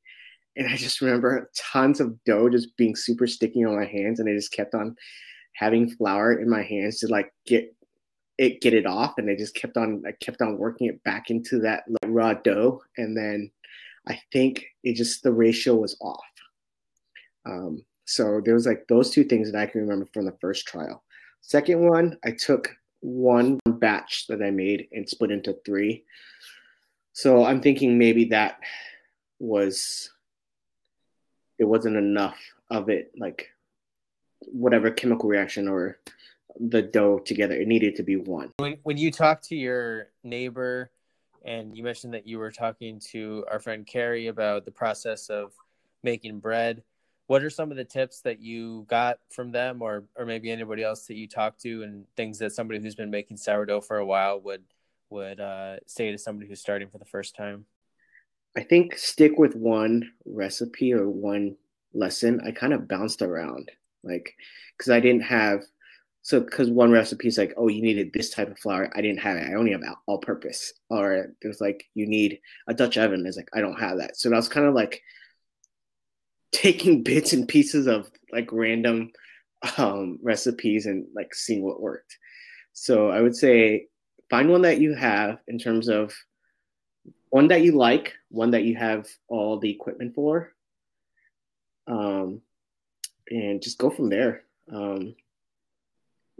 And 0.57 0.69
I 0.69 0.77
just 0.77 1.01
remember 1.01 1.51
tons 1.57 2.01
of 2.01 2.23
dough 2.25 2.51
just 2.51 2.77
being 2.77 2.95
super 2.95 3.27
sticky 3.27 3.65
on 3.65 3.77
my 3.77 3.87
hands, 3.87 4.21
and 4.21 4.29
I 4.29 4.35
just 4.35 4.53
kept 4.53 4.75
on 4.75 4.97
having 5.55 5.89
flour 5.91 6.41
in 6.41 6.51
my 6.51 6.63
hands 6.63 6.99
to 6.99 7.07
like 7.07 7.33
get 7.47 7.75
it 8.41 8.63
get 8.63 8.73
it 8.73 8.87
off 8.87 9.19
and 9.19 9.29
I 9.29 9.37
just 9.37 9.55
kept 9.55 9.77
on 9.77 10.03
I 10.07 10.13
kept 10.13 10.41
on 10.41 10.57
working 10.57 10.87
it 10.87 11.05
back 11.05 11.29
into 11.29 11.59
that 11.59 11.85
raw 12.07 12.33
dough 12.33 12.83
and 12.97 13.15
then 13.15 13.51
I 14.09 14.19
think 14.33 14.65
it 14.83 14.95
just 14.95 15.23
the 15.23 15.31
ratio 15.31 15.75
was 15.75 15.95
off. 16.01 16.25
Um, 17.45 17.85
so 18.07 18.41
there 18.43 18.55
was 18.55 18.67
like 18.67 18.87
those 18.89 19.11
two 19.11 19.25
things 19.25 19.53
that 19.53 19.61
I 19.61 19.67
can 19.67 19.83
remember 19.83 20.07
from 20.07 20.25
the 20.25 20.37
first 20.41 20.67
trial. 20.67 21.05
Second 21.43 21.87
one, 21.87 22.17
I 22.25 22.31
took 22.31 22.75
one 23.01 23.61
batch 23.67 24.27
that 24.29 24.43
I 24.43 24.51
made 24.51 24.89
and 24.93 25.07
split 25.07 25.31
into 25.31 25.59
three. 25.67 26.05
So 27.13 27.45
I'm 27.45 27.61
thinking 27.61 27.99
maybe 27.99 28.25
that 28.27 28.59
was 29.39 30.11
it 31.59 31.65
wasn't 31.65 31.97
enough 31.97 32.39
of 32.71 32.89
it, 32.89 33.13
like 33.19 33.51
whatever 34.47 34.91
chemical 34.91 35.29
reaction 35.29 35.69
or 35.69 35.99
the 36.59 36.83
dough 36.83 37.19
together. 37.19 37.55
It 37.55 37.69
needed 37.69 37.97
to 37.97 38.03
be 38.03 38.17
one. 38.17 38.53
When 38.59 38.79
when 38.83 38.97
you 38.97 39.11
talk 39.11 39.43
to 39.43 39.57
your 39.57 40.09
neighbor, 40.25 40.91
and 41.45 41.77
you 41.77 41.83
mentioned 41.83 42.15
that 42.15 42.27
you 42.27 42.39
were 42.39 42.51
talking 42.51 43.01
to 43.11 43.45
our 43.51 43.59
friend 43.59 43.87
Carrie 43.87 44.27
about 44.27 44.65
the 44.65 44.71
process 44.71 45.31
of 45.31 45.53
making 46.03 46.41
bread. 46.41 46.83
What 47.27 47.45
are 47.45 47.51
some 47.51 47.71
of 47.71 47.77
the 47.77 47.85
tips 47.85 48.23
that 48.23 48.41
you 48.41 48.85
got 48.89 49.19
from 49.31 49.53
them, 49.53 49.83
or 49.83 50.05
or 50.17 50.27
maybe 50.27 50.51
anybody 50.51 50.83
else 50.83 51.07
that 51.07 51.17
you 51.17 51.29
talked 51.29 51.61
to, 51.63 51.83
and 51.83 52.05
things 52.17 52.39
that 52.39 52.53
somebody 52.53 52.81
who's 52.81 52.97
been 52.97 53.11
making 53.11 53.37
sourdough 53.37 53.83
for 53.83 53.99
a 53.99 54.07
while 54.07 54.41
would 54.41 54.65
would 55.11 55.41
uh, 55.41 55.77
say 55.87 56.11
to 56.11 56.19
somebody 56.19 56.49
who's 56.49 56.61
starting 56.61 56.89
for 56.89 56.99
the 56.99 57.05
first 57.05 57.37
time? 57.37 57.67
I 58.57 58.63
think 58.63 58.99
stick 58.99 59.39
with 59.39 59.55
one 59.55 60.11
recipe 60.25 60.93
or 60.93 61.09
one 61.09 61.57
lesson. 61.95 62.41
I 62.45 62.51
kind 62.51 62.73
of 62.73 62.89
bounced 62.89 63.23
around, 63.23 63.71
like 64.03 64.35
because 64.77 64.91
I 64.91 64.99
didn't 64.99 65.23
have 65.23 65.63
so 66.23 66.41
because 66.41 66.71
one 66.71 66.91
recipe 66.91 67.29
is 67.29 67.39
like, 67.39 67.55
oh, 67.57 67.69
you 67.69 67.83
needed 67.83 68.13
this 68.13 68.31
type 68.31 68.51
of 68.51 68.59
flour. 68.59 68.91
I 68.95 69.01
didn't 69.01 69.21
have 69.21 69.37
it. 69.37 69.49
I 69.49 69.55
only 69.55 69.73
have 69.73 69.83
all 70.07 70.19
purpose. 70.19 70.73
Or 70.91 71.15
it 71.15 71.49
was 71.49 71.61
like, 71.61 71.85
you 71.95 72.07
need 72.07 72.41
a 72.69 72.75
Dutch 72.75 72.99
oven. 72.99 73.25
It's 73.27 73.37
like, 73.37 73.49
I 73.55 73.61
don't 73.61 73.81
have 73.81 73.99
that. 73.99 74.17
So 74.17 74.29
that 74.29 74.37
was 74.37 74.49
kind 74.49 74.67
of 74.67 74.75
like 74.75 75.03
taking 76.53 77.03
bits 77.03 77.33
and 77.33 77.49
pieces 77.49 77.87
of 77.87 78.11
like 78.33 78.53
random 78.53 79.13
um, 79.79 80.19
recipes 80.23 80.87
and 80.87 81.07
like 81.15 81.35
seeing 81.35 81.63
what 81.63 81.81
worked. 81.81 82.17
So 82.73 83.11
I 83.11 83.21
would 83.21 83.37
say 83.37 83.87
find 84.29 84.51
one 84.51 84.63
that 84.63 84.81
you 84.81 84.95
have 84.95 85.39
in 85.49 85.59
terms 85.59 85.89
of 85.89 86.15
one 87.31 87.49
that 87.49 87.63
you 87.63 87.73
like, 87.73 88.15
one 88.29 88.51
that 88.51 88.65
you 88.65 88.77
have 88.77 89.07
all 89.29 89.59
the 89.59 89.71
equipment 89.71 90.15
for, 90.15 90.53
um, 91.87 92.43
and 93.29 93.63
just 93.63 93.79
go 93.79 93.89
from 93.89 94.11
there. 94.11 94.43
Um, 94.73 95.15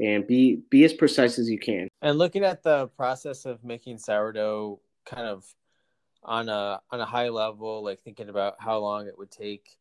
and 0.01 0.27
be 0.27 0.63
be 0.71 0.85
as 0.85 0.93
precise 0.93 1.39
as 1.39 1.49
you 1.49 1.59
can. 1.59 1.89
And 2.03 2.19
looking 2.19 2.45
at 2.45 2.63
the 2.63 2.89
process 2.89 3.45
of 3.45 3.63
making 3.63 3.99
sourdough, 3.99 4.81
kind 5.05 5.27
of 5.27 5.45
on 6.23 6.49
a 6.49 6.81
on 6.91 7.01
a 7.01 7.05
high 7.05 7.29
level, 7.29 7.85
like 7.85 8.01
thinking 8.01 8.29
about 8.29 8.57
how 8.59 8.79
long 8.79 9.07
it 9.07 9.19
would 9.19 9.31
take 9.31 9.79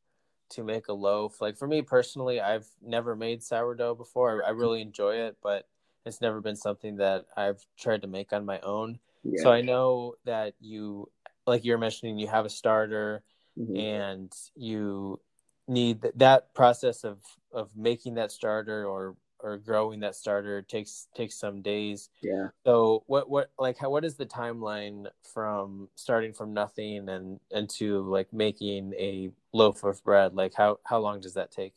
to 0.50 0.64
make 0.64 0.88
a 0.88 0.94
loaf. 0.94 1.42
Like 1.42 1.58
for 1.58 1.68
me 1.68 1.82
personally, 1.82 2.42
I've 2.42 2.68
never 2.82 3.16
made 3.16 3.44
sourdough 3.44 3.96
before. 3.96 4.44
I 4.46 4.50
really 4.50 4.82
enjoy 4.82 5.16
it, 5.16 5.38
but 5.42 5.68
it's 6.06 6.22
never 6.22 6.42
been 6.42 6.56
something 6.56 6.98
that 6.98 7.26
I've 7.38 7.66
tried 7.78 8.02
to 8.02 8.08
make 8.08 8.34
on 8.34 8.46
my 8.46 8.60
own. 8.62 9.00
Yeah. 9.24 9.44
So 9.44 9.52
I 9.52 9.62
know 9.62 10.16
that 10.26 10.54
you, 10.60 11.10
like 11.46 11.66
you're 11.66 11.78
mentioning, 11.78 12.18
you 12.18 12.28
have 12.28 12.46
a 12.46 12.50
starter, 12.50 13.22
mm-hmm. 13.58 13.76
and 13.76 14.34
you 14.56 15.20
need 15.68 16.06
that 16.16 16.54
process 16.54 17.04
of 17.04 17.20
of 17.52 17.76
making 17.76 18.16
that 18.16 18.32
starter 18.32 18.86
or 18.86 19.16
or 19.42 19.58
growing 19.58 20.00
that 20.02 20.16
starter 20.16 20.62
takes 20.62 21.08
takes 21.16 21.36
some 21.36 21.62
days. 21.62 22.10
Yeah. 22.22 22.48
So 22.66 23.04
what 23.08 23.30
what 23.30 23.52
like 23.58 23.78
how 23.78 23.90
what 23.90 24.06
is 24.06 24.16
the 24.16 24.26
timeline 24.26 25.08
from 25.34 25.90
starting 25.96 26.34
from 26.34 26.54
nothing 26.54 27.10
and 27.10 27.40
into 27.52 28.02
like 28.10 28.32
making 28.34 28.94
a 28.94 29.30
loaf 29.54 29.84
of 29.84 30.04
bread? 30.04 30.34
Like 30.34 30.54
how 30.56 30.80
how 30.84 31.00
long 31.00 31.22
does 31.22 31.34
that 31.36 31.52
take? 31.52 31.74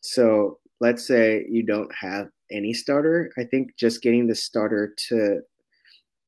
So 0.00 0.58
let's 0.80 1.06
say 1.06 1.46
you 1.48 1.64
don't 1.64 1.92
have 1.94 2.28
any 2.50 2.72
starter. 2.72 3.32
I 3.38 3.44
think 3.44 3.76
just 3.76 4.02
getting 4.02 4.26
the 4.26 4.34
starter 4.34 4.94
to 5.08 5.40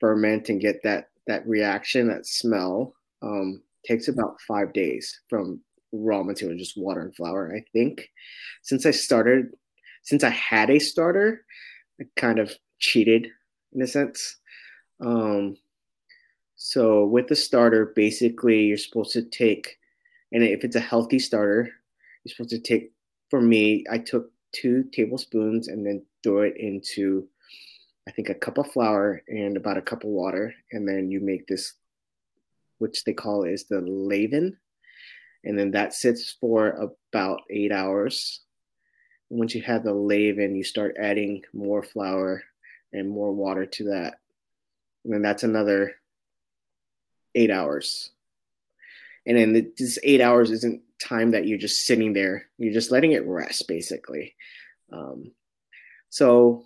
ferment 0.01 0.49
and 0.49 0.61
get 0.61 0.83
that 0.85 1.09
that 1.27 1.47
reaction, 1.47 2.09
that 2.09 2.27
smell, 2.27 2.95
um, 3.23 3.63
takes 3.87 4.09
about 4.09 4.41
five 4.47 4.73
days 4.73 5.21
from 5.29 5.61
raw 5.93 6.23
material, 6.23 6.59
just 6.59 6.77
water 6.77 7.01
and 7.01 7.15
flour. 7.15 7.55
I 7.55 7.65
think 7.73 8.09
since 8.63 8.85
I 8.87 8.91
started, 8.91 9.47
since 10.05 10.23
I 10.23 10.31
had 10.31 10.71
a 10.71 10.79
starter, 10.79 11.45
I 12.01 12.05
kind 12.17 12.39
of 12.39 12.53
cheated 12.79 13.29
in 13.73 13.83
a 13.83 13.87
sense. 13.87 14.37
Um, 15.01 15.57
so 16.57 17.05
with 17.05 17.29
the 17.29 17.37
starter, 17.37 17.93
basically 17.97 18.65
you're 18.67 18.77
supposed 18.79 19.13
to 19.13 19.23
take, 19.23 19.79
and 20.33 20.43
if 20.43 20.65
it's 20.65 20.77
a 20.77 20.81
healthy 20.81 21.19
starter, 21.19 21.71
you're 22.25 22.33
supposed 22.35 22.51
to 22.51 22.61
take. 22.61 22.93
For 23.31 23.41
me, 23.41 23.85
I 23.91 23.99
took 23.99 24.31
two 24.53 24.85
tablespoons 24.93 25.67
and 25.67 25.85
then 25.85 26.05
throw 26.23 26.43
it 26.43 26.57
into, 26.57 27.27
I 28.07 28.13
think, 28.13 28.29
a 28.29 28.35
cup 28.35 28.59
of 28.59 28.71
flour 28.71 29.23
and 29.27 29.57
about 29.57 29.79
a 29.79 29.83
cup 29.83 30.05
of 30.05 30.11
water, 30.11 30.55
and 30.71 30.87
then 30.87 31.11
you 31.11 31.21
make 31.21 31.49
this, 31.49 31.75
which 32.79 33.03
they 33.03 33.13
call 33.13 33.43
is 33.45 33.65
the 33.65 33.81
leaven 33.81 34.57
and 35.45 35.59
then 35.59 35.71
that 35.73 35.95
sits 35.95 36.37
for 36.41 36.69
about 37.13 37.43
eight 37.51 37.71
hours. 37.71 38.41
Once 39.35 39.55
you 39.55 39.63
have 39.63 39.85
the 39.85 39.93
leaven, 39.93 40.55
you 40.55 40.65
start 40.65 40.97
adding 40.99 41.43
more 41.53 41.83
flour 41.83 42.43
and 42.93 43.09
more 43.09 43.33
water 43.33 43.67
to 43.67 43.85
that. 43.85 44.19
And 45.05 45.13
then 45.13 45.23
that's 45.23 45.43
another 45.43 45.95
eight 47.35 47.51
hours. 47.51 48.11
And 49.27 49.37
then 49.37 49.73
this 49.77 49.99
eight 50.03 50.21
hours 50.21 50.51
isn't 50.51 50.83
time 51.03 51.33
that 51.33 51.47
you're 51.47 51.59
just 51.59 51.85
sitting 51.85 52.13
there, 52.13 52.47
you're 52.59 52.73
just 52.73 52.91
letting 52.91 53.13
it 53.13 53.27
rest 53.27 53.67
basically. 53.67 54.35
Um, 54.93 55.33
so, 56.11 56.65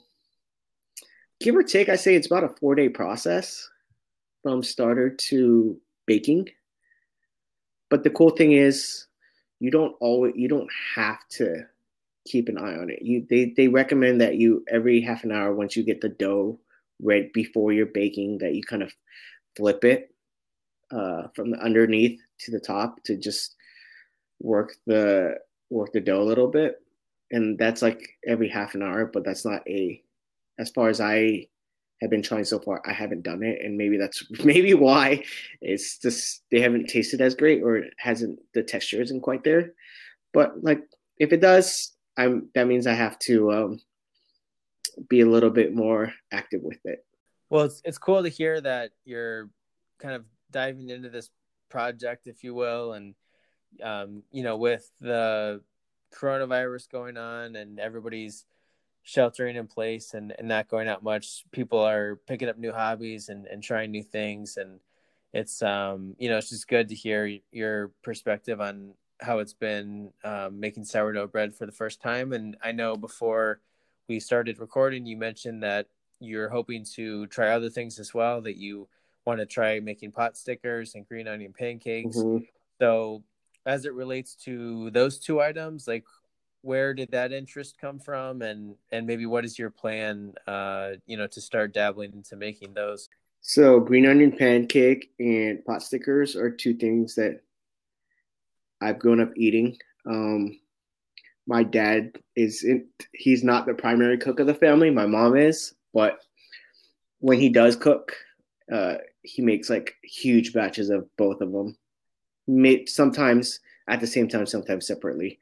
give 1.40 1.56
or 1.56 1.62
take, 1.62 1.88
I 1.88 1.96
say 1.96 2.14
it's 2.14 2.26
about 2.26 2.44
a 2.44 2.54
four 2.60 2.74
day 2.74 2.88
process 2.88 3.68
from 4.42 4.62
starter 4.62 5.10
to 5.10 5.80
baking 6.06 6.48
but 7.90 8.04
the 8.04 8.10
cool 8.10 8.30
thing 8.30 8.52
is 8.52 9.06
you 9.60 9.70
don't 9.70 9.94
always 10.00 10.34
you 10.36 10.48
don't 10.48 10.70
have 10.94 11.18
to 11.30 11.64
keep 12.30 12.48
an 12.48 12.58
eye 12.58 12.74
on 12.74 12.90
it. 12.90 13.02
You 13.02 13.26
they 13.28 13.52
they 13.56 13.68
recommend 13.68 14.20
that 14.20 14.36
you 14.36 14.64
every 14.68 15.00
half 15.00 15.24
an 15.24 15.32
hour 15.32 15.54
once 15.54 15.76
you 15.76 15.82
get 15.82 16.00
the 16.00 16.08
dough 16.08 16.58
right 17.00 17.32
before 17.32 17.72
you're 17.72 17.86
baking 17.86 18.38
that 18.38 18.54
you 18.54 18.62
kind 18.62 18.82
of 18.82 18.92
flip 19.56 19.84
it 19.84 20.12
uh, 20.90 21.28
from 21.34 21.50
the 21.50 21.58
underneath 21.58 22.20
to 22.40 22.50
the 22.50 22.60
top 22.60 23.02
to 23.04 23.16
just 23.16 23.54
work 24.40 24.74
the 24.86 25.36
work 25.70 25.92
the 25.92 26.00
dough 26.00 26.22
a 26.22 26.24
little 26.24 26.48
bit 26.48 26.80
and 27.30 27.58
that's 27.58 27.82
like 27.82 28.08
every 28.26 28.48
half 28.48 28.74
an 28.74 28.82
hour 28.82 29.04
but 29.04 29.24
that's 29.24 29.44
not 29.44 29.62
a 29.68 30.02
as 30.58 30.70
far 30.70 30.88
as 30.88 31.00
i 31.00 31.46
have 32.00 32.10
been 32.10 32.22
trying 32.22 32.44
so 32.44 32.58
far. 32.58 32.82
I 32.86 32.92
haven't 32.92 33.22
done 33.22 33.42
it, 33.42 33.60
and 33.64 33.76
maybe 33.76 33.96
that's 33.96 34.24
maybe 34.44 34.74
why 34.74 35.24
it's 35.60 35.98
just 35.98 36.42
they 36.50 36.60
haven't 36.60 36.86
tasted 36.86 37.20
as 37.20 37.34
great, 37.34 37.62
or 37.62 37.76
it 37.76 37.94
hasn't 37.98 38.38
the 38.54 38.62
texture 38.62 39.02
isn't 39.02 39.22
quite 39.22 39.44
there. 39.44 39.72
But 40.32 40.62
like 40.62 40.82
if 41.18 41.32
it 41.32 41.40
does, 41.40 41.92
I'm 42.18 42.50
that 42.54 42.66
means 42.66 42.86
I 42.86 42.94
have 42.94 43.18
to 43.20 43.52
um, 43.52 43.80
be 45.08 45.20
a 45.20 45.26
little 45.26 45.50
bit 45.50 45.74
more 45.74 46.12
active 46.32 46.62
with 46.62 46.84
it. 46.84 47.04
Well, 47.48 47.64
it's 47.64 47.80
it's 47.84 47.98
cool 47.98 48.22
to 48.22 48.28
hear 48.28 48.60
that 48.60 48.90
you're 49.04 49.48
kind 49.98 50.14
of 50.14 50.24
diving 50.50 50.90
into 50.90 51.08
this 51.08 51.30
project, 51.70 52.26
if 52.26 52.44
you 52.44 52.54
will, 52.54 52.92
and 52.92 53.14
um, 53.82 54.22
you 54.32 54.42
know, 54.42 54.56
with 54.56 54.90
the 55.00 55.62
coronavirus 56.14 56.90
going 56.90 57.16
on 57.16 57.56
and 57.56 57.78
everybody's 57.78 58.44
sheltering 59.02 59.56
in 59.56 59.66
place 59.66 60.14
and, 60.14 60.34
and 60.38 60.48
not 60.48 60.68
going 60.68 60.88
out 60.88 61.02
much, 61.02 61.44
people 61.52 61.78
are 61.78 62.16
picking 62.26 62.48
up 62.48 62.58
new 62.58 62.72
hobbies 62.72 63.28
and, 63.28 63.46
and 63.46 63.62
trying 63.62 63.90
new 63.90 64.02
things. 64.02 64.56
And 64.56 64.80
it's, 65.32 65.62
um, 65.62 66.14
you 66.18 66.28
know, 66.28 66.38
it's 66.38 66.50
just 66.50 66.68
good 66.68 66.88
to 66.88 66.94
hear 66.94 67.38
your 67.52 67.92
perspective 68.02 68.60
on 68.60 68.94
how 69.20 69.38
it's 69.38 69.54
been 69.54 70.12
um, 70.24 70.60
making 70.60 70.84
sourdough 70.84 71.26
bread 71.28 71.54
for 71.54 71.66
the 71.66 71.72
first 71.72 72.00
time. 72.00 72.32
And 72.32 72.56
I 72.62 72.72
know 72.72 72.96
before 72.96 73.60
we 74.08 74.20
started 74.20 74.58
recording, 74.58 75.06
you 75.06 75.16
mentioned 75.16 75.62
that 75.62 75.86
you're 76.20 76.48
hoping 76.48 76.84
to 76.94 77.26
try 77.26 77.50
other 77.50 77.70
things 77.70 77.98
as 77.98 78.14
well, 78.14 78.40
that 78.42 78.56
you 78.56 78.88
want 79.24 79.40
to 79.40 79.46
try 79.46 79.80
making 79.80 80.12
pot 80.12 80.36
stickers 80.36 80.94
and 80.94 81.06
green 81.06 81.28
onion 81.28 81.52
pancakes. 81.56 82.16
Mm-hmm. 82.16 82.44
So, 82.80 83.22
as 83.66 83.84
it 83.84 83.92
relates 83.92 84.34
to 84.36 84.90
those 84.90 85.18
two 85.18 85.40
items, 85.40 85.86
like 85.86 86.04
where 86.62 86.94
did 86.94 87.10
that 87.12 87.32
interest 87.32 87.78
come 87.78 87.98
from 87.98 88.42
and 88.42 88.74
and 88.90 89.06
maybe 89.06 89.26
what 89.26 89.44
is 89.44 89.58
your 89.58 89.70
plan 89.70 90.34
uh 90.46 90.90
you 91.06 91.16
know 91.16 91.26
to 91.26 91.40
start 91.40 91.72
dabbling 91.72 92.12
into 92.12 92.36
making 92.36 92.74
those 92.74 93.08
so 93.40 93.78
green 93.78 94.06
onion 94.06 94.32
pancake 94.32 95.12
and 95.20 95.64
pot 95.64 95.82
stickers 95.82 96.34
are 96.34 96.50
two 96.50 96.74
things 96.74 97.14
that 97.14 97.40
i've 98.80 98.98
grown 98.98 99.20
up 99.20 99.30
eating 99.36 99.76
um 100.06 100.58
my 101.46 101.62
dad 101.62 102.12
is 102.36 102.64
in, 102.64 102.86
he's 103.12 103.42
not 103.42 103.66
the 103.66 103.74
primary 103.74 104.18
cook 104.18 104.40
of 104.40 104.46
the 104.46 104.54
family 104.54 104.90
my 104.90 105.06
mom 105.06 105.36
is 105.36 105.74
but 105.94 106.18
when 107.20 107.38
he 107.38 107.48
does 107.48 107.76
cook 107.76 108.14
uh 108.72 108.94
he 109.22 109.42
makes 109.42 109.68
like 109.70 109.96
huge 110.02 110.52
batches 110.52 110.90
of 110.90 111.08
both 111.16 111.40
of 111.40 111.52
them 111.52 111.76
made 112.46 112.88
sometimes 112.88 113.60
at 113.88 114.00
the 114.00 114.06
same 114.06 114.28
time 114.28 114.46
sometimes 114.46 114.86
separately 114.86 115.38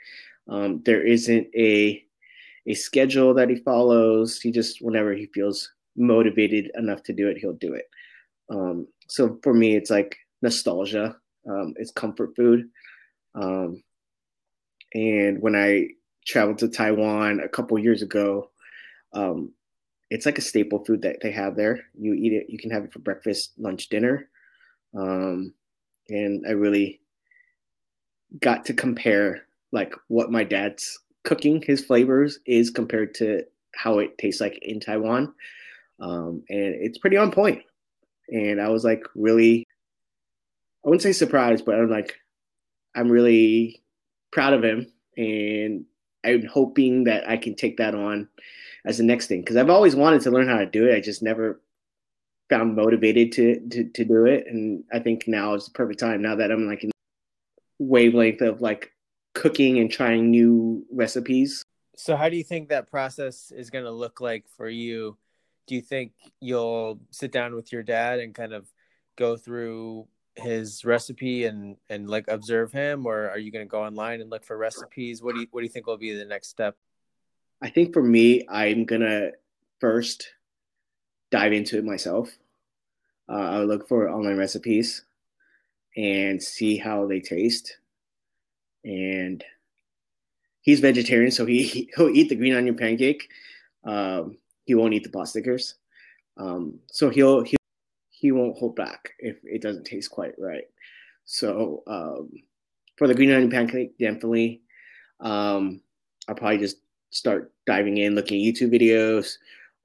um, 0.49 0.83
there 0.85 1.03
isn't 1.03 1.49
a 1.57 2.03
a 2.67 2.75
schedule 2.75 3.35
that 3.35 3.49
he 3.49 3.57
follows. 3.57 4.41
He 4.41 4.51
just 4.51 4.83
whenever 4.83 5.13
he 5.13 5.27
feels 5.27 5.73
motivated 5.97 6.71
enough 6.75 7.03
to 7.05 7.13
do 7.13 7.29
it, 7.29 7.39
he'll 7.39 7.53
do 7.55 7.75
it. 7.75 7.89
Um, 8.51 8.89
so 9.09 9.39
for 9.43 9.55
me, 9.55 9.77
it's 9.77 9.91
like 9.91 10.17
nostalgia. 10.43 11.17
Um, 11.49 11.75
it's 11.77 11.93
comfort 11.93 12.35
food. 12.37 12.69
Um, 13.37 13.83
and 14.95 15.41
when 15.41 15.55
I 15.55 15.89
traveled 16.27 16.59
to 16.59 16.69
Taiwan 16.69 17.41
a 17.41 17.49
couple 17.49 17.79
years 17.79 18.03
ago, 18.03 18.51
um, 19.13 19.53
it's 20.11 20.27
like 20.27 20.39
a 20.39 20.43
staple 20.43 20.85
food 20.85 21.03
that 21.03 21.19
they 21.23 21.31
have 21.33 21.57
there. 21.57 21.81
You 21.99 22.15
eat 22.15 22.33
it, 22.33 22.47
you 22.49 22.59
can 22.59 22.71
have 22.71 22.85
it 22.85 22.93
for 22.93 23.01
breakfast, 23.01 23.53
lunch, 23.59 23.89
dinner. 23.89 24.29
Um, 24.97 25.53
and 26.09 26.45
I 26.47 26.53
really 26.53 27.01
got 28.41 28.65
to 28.67 28.75
compare 28.75 29.43
like 29.73 29.95
what 30.09 30.31
my 30.31 30.45
dad's 30.45 30.99
cooking 31.25 31.63
his 31.63 31.85
flavors 31.85 32.39
is 32.47 32.71
compared 32.71 33.15
to 33.17 33.43
how 33.75 33.99
it 33.99 34.17
tastes 34.19 34.41
like 34.41 34.59
in 34.63 34.81
Taiwan. 34.81 35.35
Um, 36.01 36.45
and 36.49 36.75
it's 36.81 36.99
pretty 36.99 37.17
on 37.17 37.31
point. 37.31 37.63
And 38.29 38.61
I 38.61 38.69
was 38.69 38.85
like 38.85 39.03
really, 39.15 39.67
I 40.85 40.89
wouldn't 40.89 41.03
say 41.03 41.13
surprised, 41.13 41.65
but 41.65 41.75
I'm 41.75 41.91
like, 41.91 42.17
I'm 42.97 43.11
really 43.11 43.83
proud 44.33 44.55
of 44.55 44.65
him. 44.65 44.91
And 45.17 45.85
I'm 46.25 46.45
hoping 46.47 47.05
that 47.05 47.29
I 47.29 47.37
can 47.37 47.55
take 47.55 47.77
that 47.77 47.95
on 47.95 48.29
as 48.85 48.99
the 48.99 49.05
next 49.05 49.29
thing. 49.29 49.45
Cause 49.45 49.57
I've 49.57 49.71
always 49.71 49.95
wanted 49.95 50.23
to 50.23 50.31
learn 50.31 50.49
how 50.49 50.59
to 50.59 50.67
do 50.67 50.89
it. 50.89 50.97
I 50.97 51.01
just 51.01 51.23
never 51.23 51.61
found 52.51 52.75
motivated 52.75 53.33
to, 53.33 53.61
to, 53.69 53.85
to 53.85 54.05
do 54.05 54.25
it. 54.25 54.47
And 54.49 54.85
I 54.93 54.99
think 54.99 55.29
now 55.29 55.55
is 55.55 55.67
the 55.67 55.73
perfect 55.73 56.01
time 56.01 56.23
now 56.23 56.37
that 56.37 56.51
I'm 56.51 56.67
like 56.67 56.85
in 56.85 56.91
wavelength 57.79 58.41
of 58.41 58.61
like 58.61 58.93
cooking 59.35 59.79
and 59.79 59.91
trying 59.91 60.31
new 60.31 60.85
recipes. 60.91 61.63
So, 61.97 62.17
how 62.17 62.29
do 62.29 62.37
you 62.37 62.45
think 62.45 62.69
that 62.69 62.91
process 62.91 63.51
is 63.51 63.71
going 63.71 63.85
to 63.85 63.91
look 63.91 64.21
like 64.21 64.47
for 64.57 64.69
you? 64.69 65.17
Do 65.67 65.75
you 65.75 65.81
think 65.81 66.13
you'll 66.41 67.01
sit 67.11 67.33
down 67.33 67.55
with 67.55 67.73
your 67.73 67.83
dad 67.83 68.21
and 68.21 68.35
kind 68.35 68.53
of 68.53 68.71
go 69.17 69.37
through 69.37 70.07
his 70.37 70.85
recipe 70.85 71.45
and 71.47 71.77
and 71.89 72.09
like 72.09 72.27
observe 72.29 72.73
him, 72.73 73.07
or 73.07 73.29
are 73.31 73.39
you 73.39 73.51
going 73.51 73.65
to 73.65 73.71
go 73.71 73.83
online 73.83 74.21
and 74.21 74.31
look 74.31 74.45
for 74.45 74.57
recipes? 74.57 75.23
What 75.23 75.35
do 75.35 75.43
you 75.43 75.47
what 75.51 75.61
do 75.61 75.65
you 75.65 75.73
think 75.73 75.87
will 75.87 75.97
be 75.97 76.13
the 76.13 76.25
next 76.25 76.49
step? 76.49 76.77
I 77.63 77.71
think 77.71 77.93
for 77.93 78.03
me, 78.03 78.47
I'm 78.49 78.85
gonna 78.85 79.31
first 79.81 80.29
dive 81.31 81.53
into 81.53 81.79
it 81.79 81.85
myself. 81.85 82.31
Uh, 83.29 83.51
I'll 83.51 83.67
look 83.67 83.89
for 83.89 84.09
online 84.09 84.37
recipes 84.37 85.05
and 85.97 86.43
see 86.43 86.77
how 86.77 87.07
they 87.07 87.21
taste 87.21 87.79
and 88.87 89.43
he's 90.63 90.81
vegetarian, 90.81 91.31
so 91.31 91.45
he 91.45 91.91
he'll 91.97 92.09
eat 92.09 92.29
the 92.29 92.37
green 92.37 92.55
onion 92.55 92.77
pancake. 92.77 93.29
Um, 93.85 94.39
he 94.65 94.75
won't 94.75 94.95
eat 94.95 95.03
the 95.03 95.11
pot 95.11 95.29
stickers. 95.29 95.75
Um, 96.37 96.81
so 96.91 97.11
he'll 97.11 97.43
he 97.43 97.57
he 98.19 98.33
won't 98.33 98.57
hold 98.57 98.75
back 98.75 99.13
if 99.19 99.37
it 99.45 99.61
doesn't 99.61 99.85
taste 99.85 100.11
quite 100.11 100.33
right. 100.39 100.65
So 101.27 101.83
um, 101.87 102.31
for 102.97 103.07
the 103.07 103.15
green 103.15 103.31
onion 103.31 103.51
pancake, 103.51 103.99
definitely, 103.99 104.63
um, 105.21 105.83
I'll 106.27 106.35
probably 106.35 106.59
just 106.59 106.79
start 107.11 107.53
diving 107.67 107.99
in, 107.99 108.15
looking 108.15 108.41
at 108.41 108.55
YouTube 108.55 108.73
videos, 108.73 109.35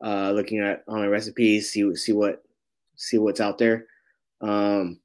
uh, 0.01 0.31
looking 0.31 0.59
at 0.59 0.83
all 0.87 0.95
online 0.95 1.09
recipes, 1.09 1.71
see 1.71 1.93
see 1.95 2.13
what 2.13 2.41
see 2.95 3.17
what's 3.17 3.41
out 3.41 3.57
there. 3.57 3.87
Um, 4.39 5.01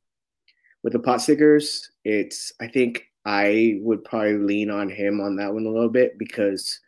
with 0.84 0.92
the 0.92 1.00
pot 1.00 1.20
stickers, 1.20 1.90
it's 2.04 2.52
I 2.60 2.68
think 2.68 3.06
I 3.24 3.78
would 3.80 4.04
probably 4.04 4.38
lean 4.38 4.70
on 4.70 4.88
him 4.88 5.20
on 5.20 5.34
that 5.36 5.52
one 5.52 5.66
a 5.66 5.70
little 5.70 5.88
bit 5.88 6.16
because 6.16 6.78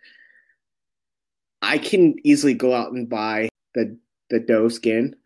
I 1.63 1.79
can 1.79 2.15
easily 2.23 2.55
go 2.55 2.75
out 2.75 2.93
and 2.93 3.09
buy 3.09 3.49
the 3.75 3.99
the 4.31 4.39
dough 4.39 4.69
skin 4.69 5.17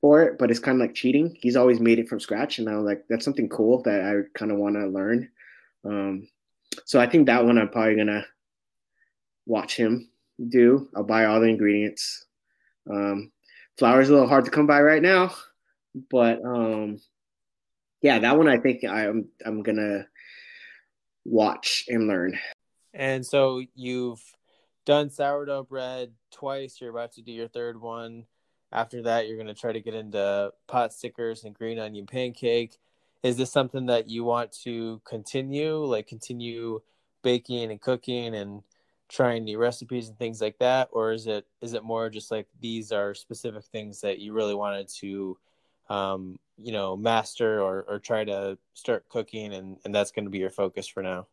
for 0.00 0.22
it, 0.22 0.38
but 0.38 0.50
it's 0.50 0.60
kind 0.60 0.80
of 0.80 0.86
like 0.86 0.94
cheating. 0.94 1.36
He's 1.40 1.56
always 1.56 1.80
made 1.80 1.98
it 1.98 2.08
from 2.08 2.20
scratch, 2.20 2.58
and 2.58 2.68
I'm 2.68 2.84
like, 2.84 3.04
that's 3.08 3.24
something 3.24 3.48
cool 3.48 3.82
that 3.82 4.00
I 4.00 4.38
kind 4.38 4.50
of 4.50 4.58
want 4.58 4.76
to 4.76 4.86
learn. 4.86 5.28
Um, 5.84 6.28
so 6.84 7.00
I 7.00 7.06
think 7.06 7.26
that 7.26 7.44
one 7.44 7.58
I'm 7.58 7.68
probably 7.68 7.96
gonna 7.96 8.24
watch 9.46 9.76
him 9.76 10.08
do. 10.48 10.88
I'll 10.94 11.04
buy 11.04 11.24
all 11.26 11.40
the 11.40 11.48
ingredients. 11.48 12.26
Um, 12.90 13.32
flour's 13.78 14.08
a 14.08 14.12
little 14.12 14.28
hard 14.28 14.44
to 14.46 14.50
come 14.50 14.66
by 14.66 14.80
right 14.80 15.02
now, 15.02 15.34
but 16.10 16.42
um, 16.44 17.00
yeah, 18.02 18.18
that 18.18 18.36
one 18.36 18.48
I 18.48 18.58
think 18.58 18.84
I'm 18.84 19.28
I'm 19.44 19.62
gonna 19.62 20.06
watch 21.24 21.84
and 21.88 22.08
learn. 22.08 22.38
And 22.94 23.24
so 23.24 23.62
you've 23.74 24.22
done 24.86 25.10
sourdough 25.10 25.64
bread 25.64 26.12
twice. 26.32 26.80
You're 26.80 26.90
about 26.90 27.12
to 27.12 27.22
do 27.22 27.32
your 27.32 27.48
third 27.48 27.80
one. 27.80 28.26
After 28.72 29.02
that, 29.02 29.26
you're 29.26 29.36
going 29.36 29.48
to 29.48 29.54
try 29.54 29.72
to 29.72 29.80
get 29.80 29.94
into 29.94 30.52
pot 30.68 30.92
stickers 30.92 31.44
and 31.44 31.54
green 31.54 31.78
onion 31.78 32.06
pancake. 32.06 32.78
Is 33.22 33.36
this 33.36 33.52
something 33.52 33.86
that 33.86 34.08
you 34.08 34.24
want 34.24 34.52
to 34.64 35.00
continue, 35.04 35.76
like 35.84 36.06
continue 36.06 36.80
baking 37.22 37.70
and 37.70 37.80
cooking 37.80 38.34
and 38.34 38.62
trying 39.08 39.44
new 39.44 39.58
recipes 39.58 40.08
and 40.08 40.18
things 40.18 40.40
like 40.40 40.58
that, 40.58 40.88
or 40.92 41.12
is 41.12 41.26
it 41.26 41.44
is 41.60 41.74
it 41.74 41.82
more 41.82 42.08
just 42.08 42.30
like 42.30 42.46
these 42.60 42.92
are 42.92 43.12
specific 43.12 43.64
things 43.64 44.00
that 44.00 44.20
you 44.20 44.32
really 44.32 44.54
wanted 44.54 44.88
to, 44.88 45.36
um, 45.88 46.38
you 46.56 46.72
know, 46.72 46.96
master 46.96 47.60
or 47.60 47.84
or 47.88 47.98
try 47.98 48.24
to 48.24 48.56
start 48.74 49.08
cooking, 49.08 49.52
and 49.52 49.78
and 49.84 49.94
that's 49.94 50.12
going 50.12 50.24
to 50.24 50.30
be 50.30 50.38
your 50.38 50.50
focus 50.50 50.86
for 50.86 51.02
now? 51.02 51.26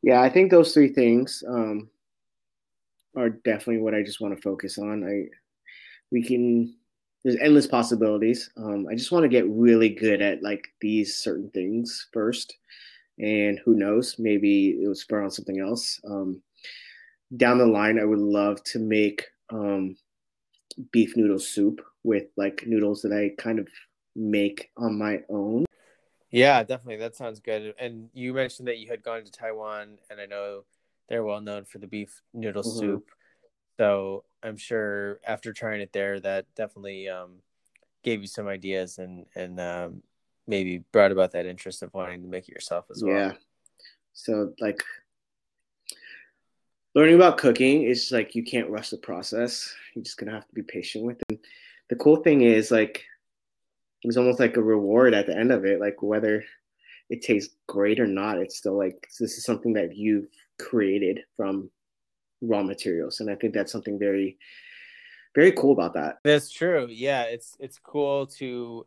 Yeah, 0.00 0.22
I 0.22 0.30
think 0.30 0.50
those 0.50 0.72
three 0.72 0.92
things 0.92 1.42
um, 1.46 1.90
are 3.16 3.30
definitely 3.30 3.78
what 3.78 3.94
I 3.94 4.02
just 4.02 4.20
want 4.20 4.34
to 4.34 4.40
focus 4.40 4.78
on. 4.78 5.04
I 5.04 5.26
we 6.12 6.22
can 6.22 6.74
there's 7.24 7.36
endless 7.40 7.66
possibilities. 7.66 8.50
Um, 8.56 8.86
I 8.90 8.94
just 8.94 9.12
want 9.12 9.22
to 9.22 9.28
get 9.28 9.48
really 9.48 9.88
good 9.88 10.20
at 10.20 10.42
like 10.42 10.68
these 10.80 11.16
certain 11.16 11.50
things 11.50 12.08
first, 12.12 12.56
and 13.18 13.60
who 13.64 13.74
knows, 13.74 14.16
maybe 14.18 14.82
it 14.82 14.86
will 14.86 14.94
spur 14.94 15.22
on 15.22 15.30
something 15.30 15.60
else. 15.60 16.00
Um, 16.04 16.42
down 17.36 17.58
the 17.58 17.66
line, 17.66 17.98
I 17.98 18.04
would 18.04 18.18
love 18.18 18.62
to 18.64 18.78
make 18.78 19.24
um, 19.50 19.96
beef 20.90 21.16
noodle 21.16 21.38
soup 21.38 21.80
with 22.02 22.24
like 22.36 22.64
noodles 22.66 23.02
that 23.02 23.12
I 23.12 23.40
kind 23.40 23.58
of 23.58 23.68
make 24.16 24.70
on 24.76 24.98
my 24.98 25.20
own. 25.28 25.64
Yeah, 26.30 26.62
definitely. 26.64 26.96
That 26.96 27.14
sounds 27.14 27.40
good. 27.40 27.74
And 27.78 28.08
you 28.14 28.32
mentioned 28.32 28.66
that 28.68 28.78
you 28.78 28.88
had 28.88 29.02
gone 29.02 29.24
to 29.24 29.30
Taiwan, 29.30 29.98
and 30.10 30.20
I 30.20 30.26
know 30.26 30.64
they're 31.08 31.24
well 31.24 31.40
known 31.40 31.64
for 31.64 31.78
the 31.78 31.86
beef 31.86 32.22
noodle 32.34 32.62
mm-hmm. 32.62 32.78
soup. 32.78 33.10
So 33.78 34.24
I'm 34.42 34.56
sure 34.56 35.20
after 35.26 35.52
trying 35.52 35.80
it 35.80 35.92
there, 35.92 36.20
that 36.20 36.46
definitely 36.54 37.08
um, 37.08 37.36
gave 38.02 38.20
you 38.20 38.26
some 38.26 38.48
ideas 38.48 38.98
and 38.98 39.26
and 39.34 39.60
um, 39.60 40.02
maybe 40.46 40.84
brought 40.92 41.12
about 41.12 41.32
that 41.32 41.46
interest 41.46 41.82
of 41.82 41.94
wanting 41.94 42.22
to 42.22 42.28
make 42.28 42.48
it 42.48 42.52
yourself 42.52 42.86
as 42.90 43.02
well. 43.02 43.14
Yeah. 43.14 43.32
So 44.12 44.52
like 44.60 44.82
learning 46.94 47.14
about 47.14 47.38
cooking 47.38 47.84
is 47.84 48.12
like 48.12 48.34
you 48.34 48.42
can't 48.42 48.70
rush 48.70 48.90
the 48.90 48.98
process. 48.98 49.74
You're 49.94 50.04
just 50.04 50.18
gonna 50.18 50.32
have 50.32 50.46
to 50.48 50.54
be 50.54 50.62
patient 50.62 51.04
with 51.04 51.20
it. 51.28 51.40
the 51.88 51.96
cool 51.96 52.16
thing 52.16 52.42
is 52.42 52.70
like 52.70 53.04
it's 54.02 54.16
almost 54.16 54.40
like 54.40 54.56
a 54.56 54.62
reward 54.62 55.14
at 55.14 55.26
the 55.26 55.36
end 55.36 55.52
of 55.52 55.64
it. 55.64 55.80
Like 55.80 56.02
whether 56.02 56.44
it 57.08 57.22
tastes 57.22 57.54
great 57.68 58.00
or 58.00 58.06
not, 58.06 58.38
it's 58.38 58.56
still 58.56 58.76
like 58.76 59.06
this 59.20 59.38
is 59.38 59.44
something 59.44 59.72
that 59.74 59.96
you've 59.96 60.28
created 60.58 61.20
from 61.36 61.70
raw 62.42 62.62
materials 62.62 63.20
and 63.20 63.30
i 63.30 63.34
think 63.34 63.54
that's 63.54 63.72
something 63.72 63.98
very 63.98 64.36
very 65.34 65.52
cool 65.52 65.72
about 65.72 65.94
that. 65.94 66.18
That's 66.24 66.50
true. 66.50 66.88
Yeah 66.90 67.22
it's 67.24 67.56
it's 67.58 67.78
cool 67.78 68.26
to 68.38 68.86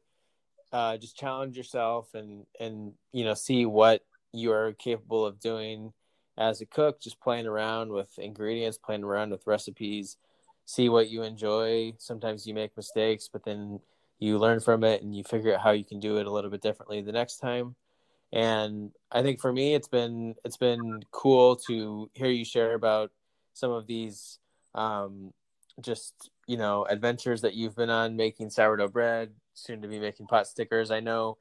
uh, 0.71 0.97
just 0.97 1.17
challenge 1.17 1.57
yourself 1.57 2.13
and 2.13 2.45
and 2.59 2.93
you 3.13 3.23
know 3.23 3.33
see 3.33 3.65
what 3.65 4.01
you're 4.33 4.73
capable 4.73 5.25
of 5.25 5.39
doing 5.39 5.93
as 6.37 6.59
a 6.59 6.65
cook 6.65 6.99
just 6.99 7.21
playing 7.21 7.47
around 7.47 7.89
with 7.89 8.09
ingredients 8.19 8.77
playing 8.77 9.03
around 9.03 9.31
with 9.31 9.47
recipes 9.47 10.17
see 10.65 10.89
what 10.89 11.09
you 11.09 11.21
enjoy. 11.21 11.93
Sometimes 11.99 12.45
you 12.45 12.53
make 12.53 12.75
mistakes 12.75 13.29
but 13.31 13.45
then 13.45 13.79
you 14.19 14.37
learn 14.37 14.59
from 14.59 14.83
it 14.83 15.01
and 15.01 15.15
you 15.15 15.23
figure 15.23 15.53
out 15.53 15.61
how 15.61 15.71
you 15.71 15.85
can 15.85 15.99
do 15.99 16.17
it 16.17 16.25
a 16.25 16.31
little 16.31 16.49
bit 16.49 16.61
differently 16.61 17.01
the 17.01 17.11
next 17.11 17.37
time. 17.37 17.75
And 18.33 18.91
i 19.11 19.21
think 19.21 19.39
for 19.39 19.53
me 19.53 19.75
it's 19.75 19.87
been 19.87 20.35
it's 20.43 20.57
been 20.57 21.01
cool 21.11 21.55
to 21.67 22.09
hear 22.13 22.27
you 22.27 22.43
share 22.43 22.73
about 22.73 23.11
some 23.55 23.71
of 23.71 23.87
these 23.87 24.37
um, 24.75 25.33
just 25.81 26.29
you 26.45 26.57
know 26.57 26.85
adventures 26.87 27.41
that 27.41 27.55
you've 27.55 27.75
been 27.75 27.89
on 27.89 28.15
making 28.15 28.51
sourdough 28.51 28.89
bread 28.89 29.31
soon 29.53 29.81
to 29.81 29.87
be 29.87 29.99
making 29.99 30.27
pot 30.27 30.45
stickers. 30.45 30.91
I 30.91 30.99
know 30.99 31.37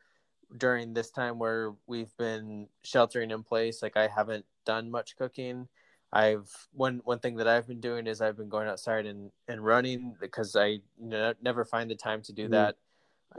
during 0.57 0.95
this 0.95 1.11
time 1.11 1.39
where 1.39 1.75
we've 1.87 2.17
been 2.17 2.69
sheltering 2.85 3.33
in 3.33 3.43
place 3.43 3.83
like 3.83 3.97
i 3.97 4.07
haven't 4.07 4.47
done 4.65 4.91
much 4.91 5.17
cooking. 5.17 5.69
I've 6.13 6.49
one 6.73 7.01
one 7.05 7.19
thing 7.19 7.37
that 7.37 7.49
i've 7.49 7.67
been 7.67 7.81
doing 7.81 8.07
is 8.07 8.21
i've 8.21 8.37
been 8.37 8.49
going 8.49 8.69
outside 8.69 9.05
and 9.05 9.33
and 9.49 9.65
running 9.65 10.15
because 10.21 10.55
i 10.55 10.79
never 10.97 11.65
find 11.65 11.91
the 11.91 11.97
time 11.97 12.23
to 12.23 12.33
do 12.33 12.45
mm-hmm. 12.45 12.53
that 12.53 12.77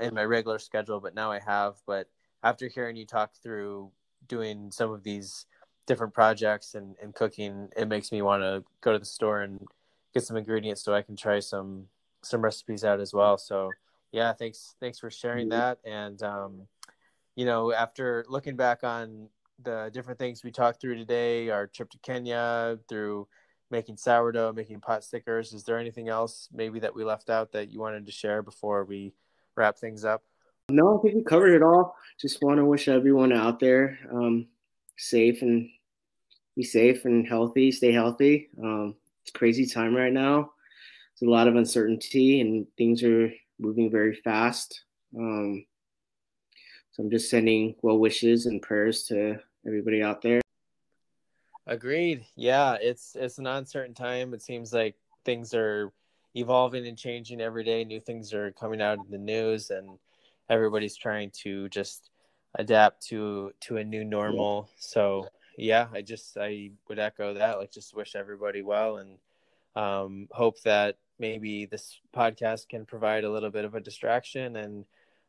in 0.01 0.13
my 0.13 0.23
regular 0.25 0.59
schedule 0.59 0.99
but 0.99 1.15
now 1.15 1.31
i 1.31 1.39
have. 1.39 1.75
But 1.87 2.09
after 2.43 2.67
hearing 2.67 2.97
you 2.97 3.05
talk 3.05 3.31
through 3.41 3.91
doing 4.27 4.71
some 4.71 4.91
of 4.91 5.03
these 5.03 5.45
different 5.87 6.13
projects 6.13 6.75
and, 6.75 6.95
and 7.01 7.13
cooking, 7.13 7.69
it 7.77 7.87
makes 7.87 8.11
me 8.11 8.21
want 8.21 8.41
to 8.43 8.63
go 8.81 8.91
to 8.91 8.99
the 8.99 9.05
store 9.05 9.41
and 9.41 9.59
get 10.13 10.23
some 10.23 10.37
ingredients 10.37 10.83
so 10.83 10.93
I 10.93 11.01
can 11.01 11.15
try 11.15 11.39
some 11.39 11.87
some 12.23 12.41
recipes 12.41 12.83
out 12.83 12.99
as 12.99 13.13
well. 13.13 13.37
So 13.37 13.71
yeah, 14.11 14.33
thanks 14.33 14.75
thanks 14.79 14.99
for 14.99 15.11
sharing 15.11 15.49
mm-hmm. 15.49 15.59
that. 15.59 15.79
And 15.85 16.21
um, 16.23 16.67
you 17.35 17.45
know, 17.45 17.71
after 17.71 18.25
looking 18.27 18.55
back 18.55 18.83
on 18.83 19.29
the 19.61 19.89
different 19.93 20.19
things 20.19 20.43
we 20.43 20.51
talked 20.51 20.81
through 20.81 20.95
today, 20.95 21.49
our 21.49 21.67
trip 21.67 21.89
to 21.91 21.99
Kenya, 21.99 22.79
through 22.89 23.27
making 23.71 23.97
sourdough, 23.97 24.53
making 24.53 24.79
pot 24.79 25.03
stickers, 25.03 25.53
is 25.53 25.63
there 25.63 25.77
anything 25.77 26.07
else 26.09 26.49
maybe 26.51 26.79
that 26.79 26.95
we 26.95 27.03
left 27.03 27.29
out 27.29 27.51
that 27.51 27.71
you 27.71 27.79
wanted 27.79 28.05
to 28.05 28.11
share 28.11 28.41
before 28.41 28.85
we 28.85 29.13
wrap 29.55 29.77
things 29.77 30.05
up? 30.05 30.23
No, 30.69 30.97
I 30.97 31.01
think 31.01 31.15
we 31.15 31.23
covered 31.23 31.53
it 31.53 31.61
all. 31.61 31.95
Just 32.19 32.41
want 32.41 32.57
to 32.57 32.65
wish 32.65 32.87
everyone 32.87 33.31
out 33.31 33.59
there 33.59 33.99
um, 34.11 34.47
safe 34.97 35.41
and 35.41 35.69
be 36.55 36.63
safe 36.63 37.05
and 37.05 37.27
healthy. 37.27 37.71
Stay 37.71 37.91
healthy. 37.91 38.49
Um, 38.61 38.95
it's 39.21 39.31
crazy 39.31 39.65
time 39.65 39.95
right 39.95 40.13
now. 40.13 40.51
There's 41.19 41.27
a 41.27 41.31
lot 41.31 41.47
of 41.47 41.55
uncertainty 41.55 42.41
and 42.41 42.65
things 42.77 43.03
are 43.03 43.31
moving 43.59 43.89
very 43.89 44.15
fast. 44.15 44.83
Um, 45.17 45.65
so 46.91 47.03
I'm 47.03 47.09
just 47.09 47.29
sending 47.29 47.75
well 47.81 47.99
wishes 47.99 48.45
and 48.45 48.61
prayers 48.61 49.03
to 49.07 49.37
everybody 49.65 50.01
out 50.01 50.21
there. 50.21 50.41
Agreed. 51.67 52.25
Yeah, 52.35 52.77
it's 52.79 53.15
it's 53.19 53.37
an 53.37 53.47
uncertain 53.47 53.95
time. 53.95 54.33
It 54.33 54.41
seems 54.41 54.71
like 54.71 54.95
things 55.25 55.53
are 55.53 55.91
evolving 56.35 56.85
and 56.87 56.97
changing 56.97 57.41
every 57.41 57.63
day. 57.63 57.83
New 57.83 57.99
things 57.99 58.33
are 58.33 58.51
coming 58.51 58.81
out 58.81 58.99
in 58.99 59.09
the 59.09 59.17
news, 59.17 59.71
and 59.71 59.97
everybody's 60.49 60.95
trying 60.95 61.31
to 61.43 61.67
just 61.69 62.11
adapt 62.57 63.07
to 63.07 63.51
to 63.61 63.77
a 63.77 63.83
new 63.83 64.05
normal. 64.05 64.69
So 64.77 65.27
yeah, 65.57 65.87
I 65.93 66.01
just 66.01 66.37
I 66.37 66.71
would 66.87 66.99
echo 66.99 67.33
that. 67.35 67.57
Like, 67.57 67.71
just 67.71 67.95
wish 67.95 68.15
everybody 68.15 68.61
well, 68.61 68.97
and 68.97 69.17
um, 69.75 70.27
hope 70.31 70.61
that 70.61 70.97
maybe 71.19 71.65
this 71.65 71.99
podcast 72.15 72.67
can 72.69 72.85
provide 72.85 73.23
a 73.23 73.31
little 73.31 73.49
bit 73.49 73.65
of 73.65 73.75
a 73.75 73.79
distraction, 73.79 74.55
and 74.55 74.85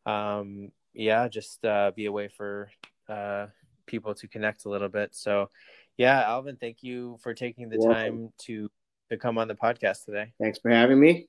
um, 0.07 0.71
yeah, 0.93 1.29
just 1.29 1.65
uh, 1.65 1.93
be 1.95 2.07
a 2.07 2.13
way 2.13 2.29
for 2.29 2.71
uh, 3.09 3.47
people 3.87 4.15
to 4.15 4.29
connect 4.29 4.65
a 4.65 4.69
little 4.69 4.89
bit. 4.89 5.15
So, 5.15 5.51
yeah, 5.97 6.23
Alvin, 6.23 6.57
thank 6.57 6.83
you 6.83 7.19
for 7.23 7.35
taking 7.35 7.69
the 7.69 7.79
time 7.79 8.33
to 8.47 8.71
to 9.11 9.17
come 9.17 9.39
on 9.39 9.49
the 9.49 9.55
podcast 9.55 10.05
today. 10.05 10.33
Thanks 10.41 10.59
for 10.59 10.71
having 10.71 10.99
me. 10.99 11.29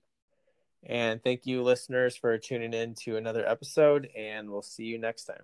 And 0.86 1.22
thank 1.24 1.46
you, 1.46 1.64
listeners, 1.64 2.16
for 2.16 2.38
tuning 2.38 2.74
in 2.74 2.96
to 3.04 3.18
another 3.18 3.48
episode, 3.48 4.10
and 4.16 4.50
we'll 4.50 4.62
see 4.62 4.86
you 4.86 4.98
next 4.98 5.26
time. 5.26 5.44